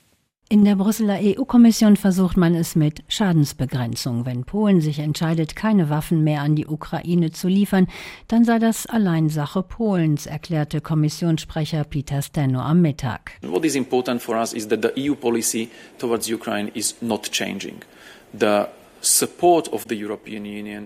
In 0.52 0.66
der 0.66 0.76
Brüsseler 0.76 1.20
EU-Kommission 1.22 1.96
versucht 1.96 2.36
man 2.36 2.56
es 2.56 2.76
mit 2.76 3.04
Schadensbegrenzung. 3.08 4.26
Wenn 4.26 4.46
Polen 4.46 4.82
sich 4.82 4.98
entscheidet, 4.98 5.56
keine 5.56 5.92
Waffen 5.92 6.24
mehr 6.24 6.42
an 6.42 6.56
die 6.56 6.66
Ukraine 6.66 7.30
zu 7.30 7.48
liefern, 7.48 7.86
dann 8.30 8.46
sei 8.46 8.58
das 8.58 8.88
allein 8.88 9.30
Sache 9.30 9.62
Polens, 9.62 10.26
erklärte 10.26 10.82
Kommissionssprecher 10.82 11.84
Peter 11.84 12.24
Steno 12.24 12.62
am 12.62 12.82
Mittag. 12.82 13.34
What 13.44 13.64
is 13.64 13.76
important 13.76 14.24
for 14.24 14.38
us 14.38 14.54
is 14.54 14.68
that 14.70 14.82
the 14.82 15.10
EU 15.10 15.14
policy 15.14 15.70
towards 16.00 16.28
Ukraine 16.28 16.72
is 16.74 16.96
not 17.00 17.32
changing. 17.32 17.76
The 18.34 18.70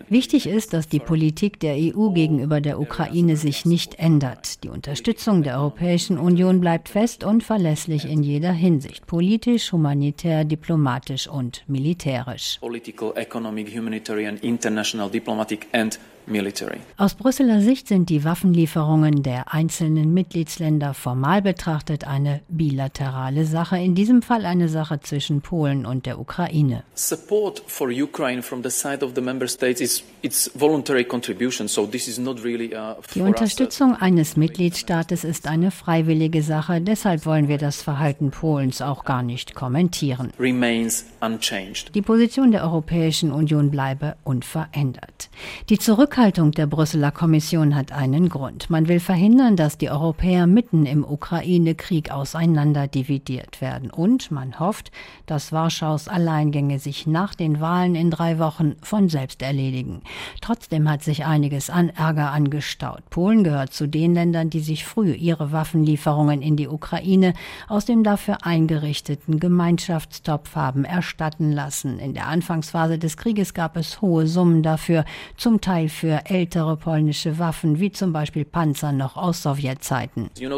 Wichtig 0.10 0.48
ist, 0.48 0.74
dass 0.74 0.88
die 0.88 1.00
Politik 1.00 1.60
der 1.60 1.76
EU 1.76 2.10
gegenüber 2.10 2.62
der 2.62 2.80
Ukraine 2.80 3.38
sich 3.38 3.66
nicht 3.66 3.96
ändert. 3.96 4.64
Die 4.64 4.70
Unterstützung 4.70 5.44
der 5.44 5.58
Europäischen 5.60 6.18
Union 6.18 6.62
bleibt 6.62 6.90
fest 6.90 7.24
und 7.24 7.44
verlässlich 7.44 8.06
in 8.06 8.24
jeder 8.24 8.52
Hinsicht, 8.52 9.08
politisch, 9.08 9.72
humanitär, 9.72 10.46
diplomatisch 10.46 11.28
und 11.28 11.64
militärisch. 11.68 12.58
Political, 12.60 13.14
economic, 13.16 13.76
humanitarian, 13.76 14.38
international, 14.38 15.10
diplomatic 15.10 15.68
and 15.72 16.00
military. 16.28 16.80
Aus 16.98 17.16
Brüsseler 17.16 17.62
Sicht 17.62 17.88
sind 17.88 18.10
die 18.10 18.24
Waffenlieferungen 18.24 19.24
der 19.24 19.54
einzelnen 19.54 20.14
Mitgliedsländer 20.14 20.94
formal 20.94 21.42
betrachtet 21.42 22.06
eine 22.08 22.42
bilaterale 22.48 23.46
Sache, 23.46 23.78
in 23.78 23.96
diesem 23.96 24.22
Fall 24.22 24.46
eine 24.46 24.70
Sache 24.70 25.00
zwischen 25.02 25.42
Polen 25.42 25.86
und 25.86 26.06
der 26.06 26.20
Ukraine. 26.20 26.84
Support 26.96 27.64
for 27.68 27.90
Ukraine 27.90 28.42
from 28.42 28.64
the 28.64 28.70
side 28.70 29.04
of 29.04 29.12
the 29.16 29.22
member 29.22 29.48
states 29.48 29.82
is 29.82 30.04
it's 30.22 30.50
voluntary 30.56 31.04
contribution, 31.04 31.68
so 31.68 31.86
this 31.86 32.08
is 32.08 32.18
not 32.18 32.44
really 32.44 32.74
uh, 32.74 32.96
Die 33.14 33.22
Unterstützung 33.22 33.96
eines 33.96 34.38
Mitgliedstaates 34.38 35.24
ist 35.24 35.48
eine 35.48 35.72
freiwillige 35.72 36.42
Sache, 36.44 36.82
deshalb 36.82 37.26
wollen 37.26 37.48
wir 37.48 37.58
das 37.58 37.82
Verhalten 37.82 38.32
Polens 38.32 38.82
auch 38.82 39.04
gar 39.04 39.24
nicht 39.24 39.56
kommentieren. 39.56 40.32
Remains 40.40 41.06
unchanged. 41.22 41.94
Die 41.94 42.02
Position 42.02 42.52
der 42.52 42.64
Europäischen 42.64 43.32
Union 43.32 43.72
bleibe 43.72 44.16
unverändert. 44.24 45.30
Die 45.70 45.78
Zurück 45.78 46.13
Zurückhaltung 46.14 46.52
der 46.52 46.68
Brüsseler 46.68 47.10
Kommission 47.10 47.74
hat 47.74 47.92
einen 47.92 48.30
Grund. 48.30 48.70
Man 48.70 48.88
will 48.88 49.00
verhindern, 49.00 49.56
dass 49.56 49.80
die 49.80 49.90
Europäer 49.90 50.46
mitten 50.46 50.86
im 50.86 51.04
Ukraine-Krieg 51.04 52.12
auseinanderdividiert 52.12 53.62
werden. 53.62 53.90
Und 53.90 54.30
man 54.30 54.60
hofft, 54.60 54.92
dass 55.26 55.52
Warschaus 55.52 56.08
Alleingänge 56.08 56.78
sich 56.78 57.08
nach 57.08 57.34
den 57.34 57.60
Wahlen 57.62 57.96
in 57.96 58.12
drei 58.12 58.38
Wochen 58.38 58.76
von 58.84 59.10
selbst 59.10 59.42
erledigen. 59.42 60.04
Trotzdem 60.40 60.88
hat 60.88 61.02
sich 61.02 61.26
einiges 61.26 61.72
an 61.72 61.90
Ärger 61.90 62.30
angestaut. 62.30 63.10
Polen 63.10 63.44
gehört 63.44 63.74
zu 63.74 63.88
den 63.88 64.14
Ländern, 64.14 64.52
die 64.52 64.60
sich 64.60 64.86
früh 64.86 65.14
ihre 65.14 65.52
Waffenlieferungen 65.52 66.44
in 66.44 66.58
die 66.58 66.68
Ukraine 66.68 67.34
aus 67.68 67.86
dem 67.86 68.04
dafür 68.04 68.46
eingerichteten 68.46 69.40
Gemeinschaftstopf 69.40 70.56
haben 70.56 70.86
erstatten 70.86 71.52
lassen. 71.52 71.98
In 71.98 72.14
der 72.14 72.28
Anfangsphase 72.28 73.00
des 73.00 73.18
Krieges 73.18 73.56
gab 73.56 73.78
es 73.78 74.00
hohe 74.00 74.28
Summen 74.28 74.62
dafür, 74.62 75.06
zum 75.38 75.60
Teil 75.60 75.90
für 76.04 76.26
ältere 76.26 76.76
polnische 76.76 77.40
Waffen, 77.40 77.80
wie 77.80 77.90
zum 77.90 78.12
Beispiel 78.12 78.44
Panzer 78.44 78.92
noch 78.92 79.16
aus 79.16 79.44
Sowjetzeiten. 79.44 80.30
Die 80.36 80.50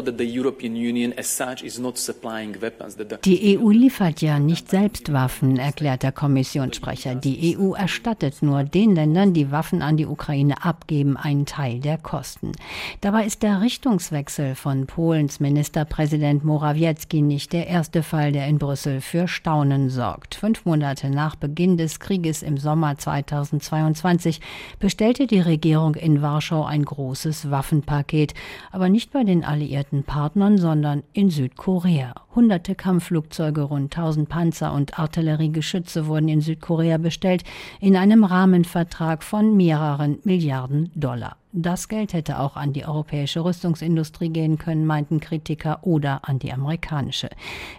EU 3.60 3.70
liefert 3.70 4.22
ja 4.22 4.40
nicht 4.40 4.72
selbst 4.72 5.14
Waffen, 5.14 5.60
erklärt 5.60 6.02
der 6.02 6.12
Kommissionssprecher. 6.12 7.14
Die 7.14 7.56
EU 7.56 7.74
erstattet 7.74 8.42
nur 8.42 8.64
den 8.64 8.96
Ländern, 8.96 9.36
die 9.36 9.52
Waffen 9.52 9.84
an 9.84 9.98
die 9.98 10.08
Ukraine 10.08 10.66
abgeben, 10.66 11.16
einen 11.16 11.46
Teil 11.46 11.80
der 11.80 12.00
Kosten. 12.00 12.54
Dabei 13.02 13.28
ist 13.28 13.44
der 13.44 13.62
Richtungswechsel 13.62 14.56
von 14.56 14.88
Polens 14.88 15.40
Ministerpräsident 15.40 16.44
Morawiecki 16.44 17.22
nicht 17.22 17.54
der 17.54 17.68
erste 17.68 18.02
Fall, 18.02 18.32
der 18.32 18.48
in 18.48 18.58
Brüssel 18.58 19.00
für 19.00 19.28
Staunen 19.28 19.92
sorgt. 19.92 20.34
Fünf 20.34 20.66
Monate 20.66 21.12
nach 21.12 21.36
Beginn 21.36 21.78
des 21.78 22.00
Krieges 22.00 22.42
im 22.42 22.58
Sommer 22.58 22.98
2022 22.98 24.42
bestellte 24.80 25.28
die 25.28 25.35
Regierung 25.40 25.96
in 25.96 26.22
Warschau 26.22 26.64
ein 26.64 26.84
großes 26.84 27.52
Waffenpaket, 27.52 28.34
aber 28.72 28.90
nicht 28.90 29.12
bei 29.12 29.24
den 29.24 29.44
alliierten 29.44 30.04
Partnern, 30.04 30.58
sondern 30.58 31.04
in 31.14 31.30
Südkorea. 31.30 32.14
Hunderte 32.36 32.76
Kampfflugzeuge, 32.76 33.62
rund 33.62 33.96
1000 33.96 34.30
Panzer 34.30 34.74
und 34.74 35.00
Artilleriegeschütze 35.00 36.08
wurden 36.08 36.28
in 36.28 36.42
Südkorea 36.42 36.98
bestellt, 36.98 37.44
in 37.80 37.96
einem 37.96 38.24
Rahmenvertrag 38.24 39.24
von 39.24 39.56
mehreren 39.56 40.20
Milliarden 40.24 40.92
Dollar. 40.96 41.38
Das 41.58 41.88
Geld 41.88 42.12
hätte 42.12 42.40
auch 42.42 42.58
an 42.58 42.74
die 42.74 42.86
europäische 42.86 43.46
Rüstungsindustrie 43.46 44.28
gehen 44.28 44.58
können, 44.58 44.86
meinten 44.86 45.22
Kritiker, 45.22 45.80
oder 45.84 46.28
an 46.28 46.38
die 46.38 46.52
amerikanische. 46.52 47.30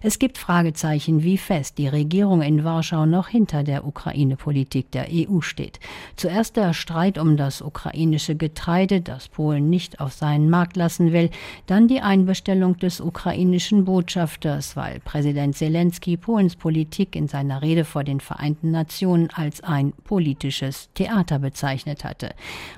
Es 0.01 0.19
gibt 0.19 0.39
Fragezeichen, 0.39 1.23
wie 1.23 1.37
fest 1.37 1.77
die 1.77 1.87
Regierung 1.87 2.41
in 2.41 2.65
Warschau 2.65 3.05
noch 3.05 3.29
hinter 3.29 3.65
der 3.65 3.87
Ukraine-Politik 3.87 4.91
der 4.93 5.09
EU 5.13 5.43
steht. 5.43 5.79
Zuerst 6.17 6.57
der 6.57 6.73
Streit 6.73 7.19
um 7.19 7.37
das 7.37 7.61
ukrainische 7.61 8.35
Getreide, 8.35 9.03
das 9.03 9.29
Polen 9.29 9.69
nicht 9.69 10.01
auf 10.01 10.15
seinen 10.15 10.49
Markt 10.49 10.79
lassen 10.79 11.13
will, 11.13 11.29
dann 11.67 11.87
die 11.87 12.01
Einbestellung 12.01 12.79
des 12.79 13.03
ukrainischen 13.03 13.85
Botschafters, 13.85 14.75
weil 14.77 15.01
Präsident 15.01 15.55
Zelensky 15.55 16.17
Polens 16.17 16.57
Politik 16.57 17.15
in 17.15 17.29
seiner 17.29 17.61
Rede 17.61 17.85
vor 17.85 18.05
den 18.05 18.21
Vereinten 18.21 18.71
Nationen 18.71 19.29
als 19.35 19.63
ein 19.63 19.93
politisches 20.05 20.89
Theater 20.95 21.39
bezeichnet 21.39 22.05
hatte. 22.05 22.31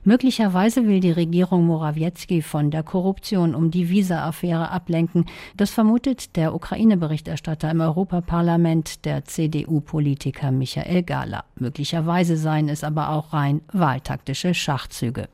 Möglicherweise 0.02 0.87
will 0.88 1.00
die 1.00 1.12
Regierung 1.12 1.66
Morawiecki 1.66 2.42
von 2.42 2.72
der 2.72 2.82
Korruption 2.82 3.54
um 3.54 3.70
die 3.70 3.88
Visa-Affäre 3.88 4.70
ablenken. 4.70 5.26
Das 5.56 5.70
vermutet 5.70 6.34
der 6.34 6.54
Ukraine-Berichterstatter 6.54 7.70
im 7.70 7.80
Europaparlament, 7.80 9.04
der 9.04 9.24
CDU-Politiker 9.24 10.50
Michael 10.50 11.04
Gala. 11.04 11.44
Möglicherweise 11.54 12.36
seien 12.36 12.68
es 12.68 12.82
aber 12.82 13.10
auch 13.10 13.32
rein 13.32 13.60
wahltaktische 13.72 14.54
Schachzüge. 14.54 15.28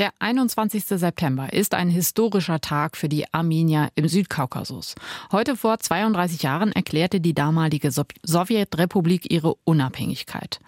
Der 0.00 0.14
21. 0.18 0.82
September 0.86 1.52
ist 1.52 1.74
ein 1.74 1.90
historischer 1.90 2.62
Tag 2.62 2.96
für 2.96 3.10
die 3.10 3.30
Armenier 3.34 3.90
im 3.96 4.08
Südkaukasus. 4.08 4.94
Heute 5.30 5.58
vor 5.58 5.78
32 5.78 6.42
Jahren 6.42 6.72
erklärte 6.72 7.20
die 7.20 7.34
damalige 7.34 7.90
Sowjetrepublik 7.90 9.30
ihre 9.30 9.56
Unabhängigkeit. 9.64 10.60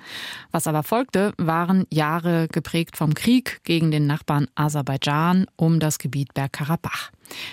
Was 0.50 0.66
aber 0.66 0.82
folgte, 0.82 1.32
waren 1.38 1.86
Jahre 1.88 2.46
geprägt 2.48 2.98
vom 2.98 3.14
Krieg 3.14 3.64
gegen 3.64 3.90
den 3.90 4.06
Nachbarn 4.06 4.48
Aserbaidschan 4.54 5.46
um 5.56 5.80
das 5.80 5.96
Gebiet 5.96 6.34
Bergkarabach. 6.34 7.10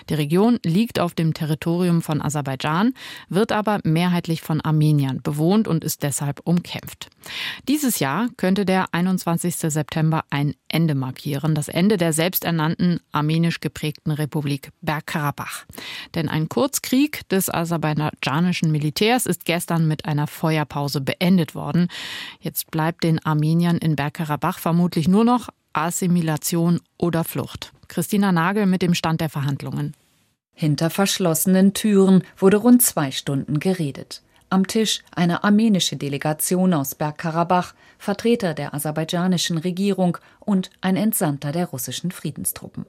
Die 0.10 0.14
Region 0.14 0.60
liegt 0.66 1.00
auf 1.00 1.14
dem 1.14 1.34
Territorium 1.34 2.02
von 2.02 2.22
Aserbaidschan, 2.22 2.94
wird 3.30 3.52
aber 3.52 3.80
mehrheitlich 3.84 4.42
von 4.42 4.62
Armeniern 4.62 5.22
bewohnt 5.22 5.68
und 5.68 5.84
ist 5.84 6.04
deshalb 6.04 6.42
umkämpft. 6.44 7.10
Dieses 7.68 8.00
Jahr 8.00 8.30
könnte 8.38 8.66
der 8.66 8.94
21. 8.94 9.56
September 9.56 10.24
ein 10.30 10.56
Ende 10.68 10.96
markieren, 10.96 11.56
das 11.56 11.68
Ende 11.68 11.98
der 11.98 12.14
selbsternannten 12.14 13.00
armenisch 13.12 13.60
geprägten 13.60 14.12
Republik 14.12 14.72
Bergkarabach. 14.82 15.66
Denn 16.16 16.30
ein 16.30 16.50
Kurzkrieg 16.50 17.28
des 17.30 17.50
aserbaidschanischen 17.54 18.72
Militärs 18.72 19.26
ist 19.26 19.46
gestern 19.46 19.88
mit 19.88 20.06
einer 20.06 20.28
Feuerpause 20.28 21.02
beendet 21.02 21.56
worden. 21.56 21.88
Jetzt 22.40 22.72
bleibt 22.72 23.04
den 23.04 23.24
Armeniern 23.26 23.78
in 23.78 23.96
Bergkarabach 23.96 24.60
vermutlich 24.60 25.08
nur 25.08 25.26
noch 25.26 25.50
Assimilation 25.74 26.82
oder 26.98 27.24
Flucht. 27.24 27.72
Christina 27.90 28.32
Nagel 28.32 28.66
mit 28.66 28.82
dem 28.82 28.94
Stand 28.94 29.20
der 29.20 29.30
Verhandlungen. 29.30 29.94
Hinter 30.54 30.90
verschlossenen 30.90 31.74
Türen 31.74 32.24
wurde 32.38 32.58
rund 32.58 32.82
zwei 32.82 33.12
Stunden 33.12 33.60
geredet. 33.60 34.22
Am 34.50 34.66
Tisch 34.66 35.02
eine 35.14 35.44
armenische 35.44 35.96
Delegation 35.96 36.74
aus 36.74 36.96
Bergkarabach, 36.96 37.74
Vertreter 37.98 38.54
der 38.54 38.74
aserbaidschanischen 38.74 39.58
Regierung 39.58 40.18
und 40.40 40.70
ein 40.82 40.96
Entsandter 40.96 41.52
der 41.52 41.68
russischen 41.68 42.12
Friedenstruppen. 42.12 42.86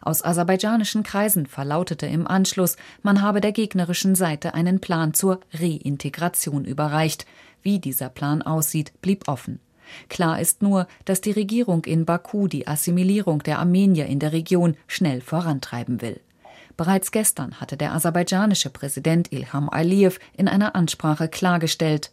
Aus 0.00 0.24
aserbaidschanischen 0.24 1.02
Kreisen 1.02 1.46
verlautete 1.46 2.06
im 2.06 2.26
Anschluss, 2.26 2.76
man 3.02 3.22
habe 3.22 3.40
der 3.40 3.52
gegnerischen 3.52 4.14
Seite 4.14 4.54
einen 4.54 4.80
Plan 4.80 5.14
zur 5.14 5.40
Reintegration 5.52 6.64
überreicht. 6.64 7.26
Wie 7.62 7.78
dieser 7.78 8.08
Plan 8.08 8.42
aussieht, 8.42 8.92
blieb 9.02 9.28
offen. 9.28 9.60
Klar 10.08 10.40
ist 10.40 10.62
nur, 10.62 10.86
dass 11.04 11.20
die 11.20 11.30
Regierung 11.32 11.84
in 11.84 12.04
Baku 12.04 12.48
die 12.48 12.66
Assimilierung 12.66 13.42
der 13.42 13.58
Armenier 13.58 14.06
in 14.06 14.18
der 14.18 14.32
Region 14.32 14.76
schnell 14.86 15.20
vorantreiben 15.20 16.00
will. 16.00 16.20
Bereits 16.76 17.10
gestern 17.10 17.60
hatte 17.60 17.76
der 17.76 17.92
aserbaidschanische 17.92 18.70
Präsident 18.70 19.32
Ilham 19.32 19.68
Aliyev 19.68 20.18
in 20.36 20.48
einer 20.48 20.74
Ansprache 20.74 21.28
klargestellt, 21.28 22.12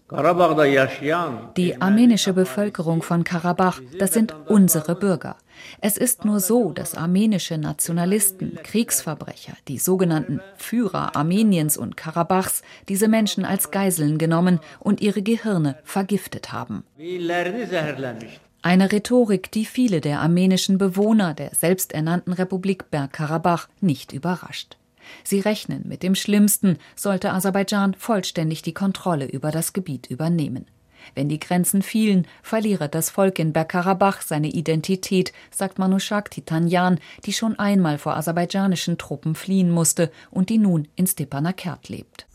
die 1.57 1.81
armenische 1.81 2.33
Bevölkerung 2.33 3.01
von 3.01 3.23
Karabach, 3.23 3.81
das 3.97 4.13
sind 4.13 4.35
unsere 4.47 4.95
Bürger. 4.95 5.37
Es 5.81 5.97
ist 5.97 6.25
nur 6.25 6.39
so, 6.39 6.71
dass 6.71 6.95
armenische 6.95 7.57
Nationalisten, 7.57 8.59
Kriegsverbrecher, 8.63 9.53
die 9.67 9.77
sogenannten 9.77 10.41
Führer 10.57 11.15
Armeniens 11.15 11.77
und 11.77 11.97
Karabachs, 11.97 12.61
diese 12.87 13.07
Menschen 13.07 13.45
als 13.45 13.71
Geiseln 13.71 14.17
genommen 14.17 14.59
und 14.79 15.01
ihre 15.01 15.21
Gehirne 15.21 15.77
vergiftet 15.83 16.51
haben. 16.51 16.83
Eine 18.61 18.91
Rhetorik, 18.91 19.51
die 19.51 19.65
viele 19.65 20.01
der 20.01 20.19
armenischen 20.19 20.77
Bewohner 20.77 21.33
der 21.33 21.55
selbsternannten 21.55 22.33
Republik 22.33 22.91
Bergkarabach 22.91 23.69
nicht 23.79 24.11
überrascht. 24.11 24.77
Sie 25.23 25.39
rechnen 25.39 25.87
mit 25.87 26.03
dem 26.03 26.13
Schlimmsten, 26.13 26.77
sollte 26.95 27.31
Aserbaidschan 27.31 27.93
vollständig 27.93 28.61
die 28.61 28.73
Kontrolle 28.73 29.25
über 29.25 29.51
das 29.51 29.71
Gebiet 29.73 30.07
übernehmen. 30.07 30.65
Wenn 31.15 31.29
die 31.29 31.39
Grenzen 31.39 31.81
fielen, 31.81 32.27
verliere 32.43 32.89
das 32.89 33.09
Volk 33.09 33.39
in 33.39 33.53
Bergkarabach 33.53 34.21
seine 34.21 34.47
Identität, 34.47 35.33
sagt 35.51 35.79
Manushak 35.79 36.31
Titanjan, 36.31 36.99
die 37.25 37.33
schon 37.33 37.57
einmal 37.57 37.97
vor 37.97 38.15
aserbaidschanischen 38.15 38.97
Truppen 38.97 39.35
fliehen 39.35 39.71
musste 39.71 40.11
und 40.31 40.49
die 40.49 40.57
nun 40.57 40.87
in 40.95 41.07
Stepanakert 41.07 41.89
lebt. 41.89 42.27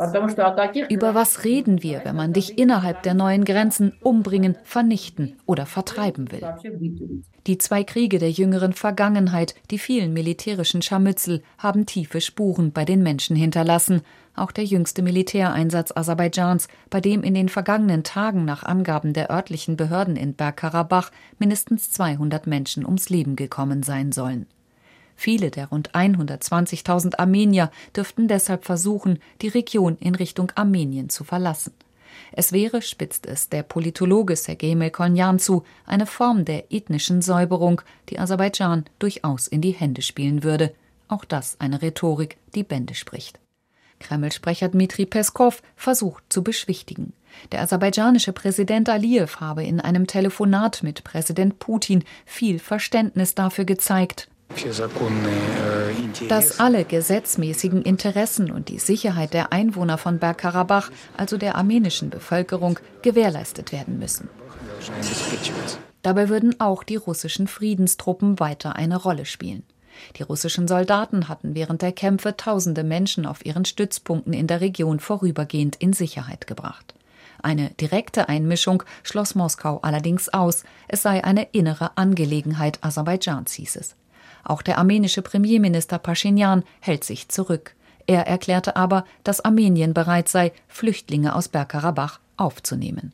Über 0.91 1.15
was 1.15 1.45
reden 1.45 1.83
wir, 1.83 2.05
wenn 2.05 2.17
man 2.17 2.33
dich 2.33 2.59
innerhalb 2.59 3.03
der 3.03 3.15
neuen 3.15 3.45
Grenzen 3.45 3.95
umbringen, 4.03 4.57
vernichten 4.65 5.37
oder 5.47 5.67
vertreiben 5.67 6.31
will? 6.31 6.43
Die 7.47 7.59
zwei 7.59 7.85
Kriege 7.85 8.19
der 8.19 8.31
jüngeren 8.31 8.73
Vergangenheit, 8.73 9.55
die 9.71 9.79
vielen 9.79 10.13
militärischen 10.13 10.81
Scharmützel, 10.81 11.43
haben 11.59 11.85
tiefe 11.85 12.21
Spuren 12.21 12.73
bei 12.73 12.85
den 12.85 13.03
Menschen 13.03 13.37
hinterlassen 13.37 14.03
auch 14.37 14.51
der 14.51 14.65
jüngste 14.65 15.03
Militäreinsatz 15.03 15.93
Aserbaidschans, 15.95 16.69
bei 16.91 17.01
dem 17.01 17.23
in 17.23 17.35
den 17.35 17.49
vergangenen 17.49 18.03
Tagen 18.03 18.45
nach 18.45 18.65
Angaben 18.65 19.13
der 19.13 19.31
örtlichen 19.31 19.77
Behörden 19.77 20.17
in 20.17 20.35
Bergkarabach 20.35 21.11
mindestens 21.39 21.93
200 21.93 22.47
Menschen 22.47 22.85
ums 22.85 23.09
Leben 23.11 23.37
gekommen 23.37 23.83
sein 23.83 24.13
sollen. 24.13 24.47
Viele 25.17 25.53
der 25.53 25.69
rund 25.69 25.93
120.000 25.93 27.19
Armenier 27.19 27.71
dürften 27.95 28.27
deshalb 28.27 28.65
versuchen, 28.65 29.21
die 29.43 29.49
Region 29.49 29.97
in 30.01 30.17
Richtung 30.17 30.51
Armenien 30.57 31.09
zu 31.09 31.23
verlassen. 31.23 31.73
Es 32.37 32.53
wäre, 32.53 32.83
spitzt 32.83 33.27
es 33.27 33.49
der 33.49 33.63
Politologe 33.63 34.35
Sergei 34.35 34.75
Melkonjan 34.75 35.39
zu, 35.39 35.63
eine 35.87 36.05
Form 36.05 36.45
der 36.45 36.73
ethnischen 36.73 37.23
Säuberung, 37.23 37.81
die 38.09 38.19
Aserbaidschan 38.19 38.87
durchaus 38.99 39.47
in 39.47 39.61
die 39.61 39.71
Hände 39.71 40.03
spielen 40.03 40.43
würde. 40.43 40.75
Auch 41.07 41.25
das 41.25 41.61
eine 41.61 41.81
Rhetorik, 41.81 42.37
die 42.57 42.65
Bände 42.65 42.97
spricht. 42.97 43.39
Kreml-Sprecher 44.01 44.69
Dmitri 44.69 45.07
Peskow 45.07 45.63
versucht 45.77 46.25
zu 46.29 46.43
beschwichtigen. 46.43 47.13
Der 47.53 47.63
aserbaidschanische 47.63 48.33
Präsident 48.33 48.89
Aliyev 48.89 49.39
habe 49.39 49.63
in 49.63 49.81
einem 49.81 50.09
Telefonat 50.09 50.83
mit 50.83 51.05
Präsident 51.05 51.61
Putin 51.61 52.03
viel 52.27 52.59
Verständnis 52.59 53.37
dafür 53.37 53.65
gezeigt, 53.65 54.29
dass 56.29 56.61
alle 56.61 56.85
gesetzmäßigen 56.85 57.83
Interessen 57.83 58.51
und 58.51 58.69
die 58.69 58.79
Sicherheit 58.79 59.35
der 59.35 59.53
Einwohner 59.53 59.99
von 59.99 60.19
Bergkarabach, 60.19 60.91
also 61.17 61.37
der 61.37 61.57
armenischen 61.57 62.11
Bevölkerung, 62.11 62.79
gewährleistet 63.03 63.73
werden 63.73 63.99
müssen. 63.99 64.29
Dabei 66.03 66.29
würden 66.29 66.61
auch 66.61 66.85
die 66.85 66.97
russischen 66.97 67.49
Friedenstruppen 67.49 68.39
weiter 68.39 68.77
eine 68.77 68.97
Rolle 68.97 69.25
spielen. 69.25 69.65
Die 70.17 70.23
russischen 70.23 70.69
Soldaten 70.69 71.29
hatten 71.29 71.55
während 71.55 71.83
der 71.83 71.93
Kämpfe 71.93 72.37
tausende 72.37 72.85
Menschen 72.85 73.27
auf 73.27 73.47
ihren 73.47 73.65
Stützpunkten 73.65 74.33
in 74.33 74.47
der 74.47 74.61
Region 74.61 75.01
vorübergehend 75.01 75.77
in 75.77 75.93
Sicherheit 75.93 76.47
gebracht. 76.47 76.95
Eine 77.43 77.71
direkte 77.71 78.29
Einmischung 78.29 78.83
schloss 79.03 79.35
Moskau 79.35 79.79
allerdings 79.83 80.29
aus, 80.31 80.65
es 80.89 81.03
sei 81.03 81.23
eine 81.23 81.45
innere 81.53 81.97
Angelegenheit 81.97 82.79
Aserbaidschans, 82.83 83.53
hieß 83.53 83.77
es. 83.77 83.97
Auch 84.45 84.63
der 84.63 84.79
armenische 84.79 85.23
Premierminister 85.23 85.99
Pashinyan 85.99 86.65
hält 86.81 87.05
sich 87.05 87.29
zurück. 87.29 87.75
Er 88.07 88.27
erklärte 88.27 88.77
aber, 88.77 89.05
dass 89.23 89.41
Armenien 89.41 89.95
bereit 89.95 90.29
sei, 90.29 90.53
Flüchtlinge 90.69 91.35
aus 91.35 91.49
Bergkarabach 91.49 92.21
aufzunehmen. 92.37 93.13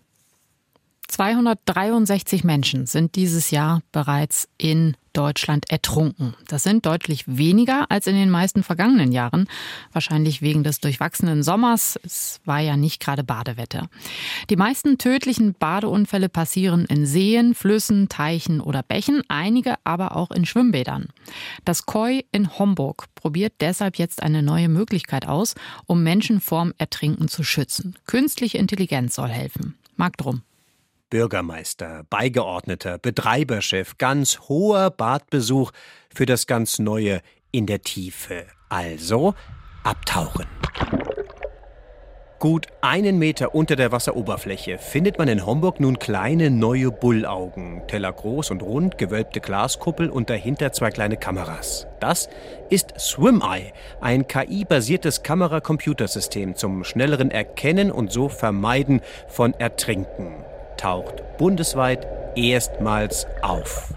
263 1.08 2.44
Menschen 2.44 2.86
sind 2.86 3.16
dieses 3.16 3.50
Jahr 3.50 3.82
bereits 3.92 4.48
in 4.58 4.96
Deutschland 5.12 5.70
ertrunken. 5.70 6.34
Das 6.48 6.62
sind 6.62 6.86
deutlich 6.86 7.24
weniger 7.26 7.90
als 7.90 8.06
in 8.06 8.14
den 8.14 8.30
meisten 8.30 8.62
vergangenen 8.62 9.12
Jahren. 9.12 9.46
Wahrscheinlich 9.92 10.42
wegen 10.42 10.64
des 10.64 10.80
durchwachsenen 10.80 11.42
Sommers. 11.42 11.98
Es 12.04 12.40
war 12.44 12.60
ja 12.60 12.76
nicht 12.76 13.00
gerade 13.00 13.24
Badewetter. 13.24 13.88
Die 14.48 14.56
meisten 14.56 14.98
tödlichen 14.98 15.54
Badeunfälle 15.54 16.28
passieren 16.28 16.84
in 16.86 17.06
Seen, 17.06 17.54
Flüssen, 17.54 18.08
Teichen 18.08 18.60
oder 18.60 18.82
Bächen, 18.82 19.22
einige 19.28 19.74
aber 19.84 20.16
auch 20.16 20.30
in 20.30 20.46
Schwimmbädern. 20.46 21.08
Das 21.64 21.86
Koi 21.86 22.22
in 22.32 22.58
Homburg 22.58 23.06
probiert 23.14 23.54
deshalb 23.60 23.96
jetzt 23.96 24.22
eine 24.22 24.42
neue 24.42 24.68
Möglichkeit 24.68 25.26
aus, 25.26 25.54
um 25.86 26.02
Menschen 26.02 26.40
vorm 26.40 26.72
Ertrinken 26.78 27.28
zu 27.28 27.42
schützen. 27.42 27.94
Künstliche 28.06 28.58
Intelligenz 28.58 29.14
soll 29.14 29.28
helfen. 29.28 29.76
Marc 29.96 30.16
Drum. 30.16 30.42
Bürgermeister, 31.10 32.04
Beigeordneter, 32.08 32.98
Betreiberchef, 32.98 33.98
ganz 33.98 34.38
hoher 34.48 34.90
Badbesuch 34.90 35.72
für 36.14 36.24
das 36.24 36.46
ganz 36.46 36.78
Neue 36.78 37.20
in 37.50 37.66
der 37.66 37.82
Tiefe. 37.82 38.46
Also 38.68 39.34
abtauchen. 39.82 40.46
Gut 42.38 42.68
einen 42.80 43.18
Meter 43.18 43.54
unter 43.54 43.76
der 43.76 43.92
Wasseroberfläche 43.92 44.78
findet 44.78 45.18
man 45.18 45.28
in 45.28 45.44
Homburg 45.44 45.78
nun 45.78 45.98
kleine 45.98 46.48
neue 46.48 46.90
Bullaugen. 46.90 47.82
Teller 47.86 48.12
groß 48.12 48.50
und 48.50 48.62
rund, 48.62 48.96
gewölbte 48.96 49.40
Glaskuppel 49.40 50.08
und 50.08 50.30
dahinter 50.30 50.72
zwei 50.72 50.90
kleine 50.90 51.18
Kameras. 51.18 51.86
Das 52.00 52.30
ist 52.70 52.98
SwimEye, 52.98 53.72
ein 54.00 54.26
KI-basiertes 54.26 55.22
Kamera-Computersystem 55.22 56.56
zum 56.56 56.82
schnelleren 56.82 57.30
Erkennen 57.30 57.90
und 57.90 58.10
so 58.10 58.30
Vermeiden 58.30 59.02
von 59.28 59.52
Ertrinken 59.52 60.46
taucht 60.80 61.22
bundesweit 61.36 62.06
erstmals 62.36 63.26
auf, 63.42 63.92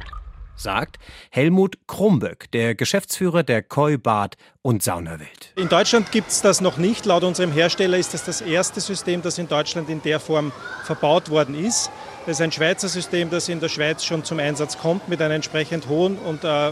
sagt 0.55 0.97
Helmut 1.29 1.77
Krumböck, 1.87 2.51
der 2.51 2.75
Geschäftsführer 2.75 3.43
der 3.43 3.63
Koi 3.63 3.97
Bad 3.97 4.35
und 4.61 4.83
Saunawelt. 4.83 5.53
In 5.55 5.69
Deutschland 5.69 6.11
gibt 6.11 6.29
es 6.29 6.41
das 6.41 6.59
noch 6.59 6.75
nicht. 6.77 7.05
Laut 7.05 7.23
unserem 7.23 7.53
Hersteller 7.53 7.97
ist 7.97 8.13
das 8.13 8.25
das 8.25 8.41
erste 8.41 8.81
System, 8.81 9.21
das 9.21 9.37
in 9.37 9.47
Deutschland 9.47 9.89
in 9.89 10.01
der 10.01 10.19
Form 10.19 10.51
verbaut 10.83 11.29
worden 11.29 11.55
ist. 11.55 11.89
Das 12.25 12.37
ist 12.37 12.41
ein 12.41 12.51
Schweizer 12.51 12.89
System, 12.89 13.29
das 13.29 13.47
in 13.47 13.61
der 13.61 13.69
Schweiz 13.69 14.03
schon 14.03 14.25
zum 14.25 14.39
Einsatz 14.39 14.77
kommt 14.77 15.07
mit 15.07 15.21
einer 15.21 15.35
entsprechend 15.35 15.87
hohen 15.87 16.17
und 16.17 16.43
äh, 16.43 16.71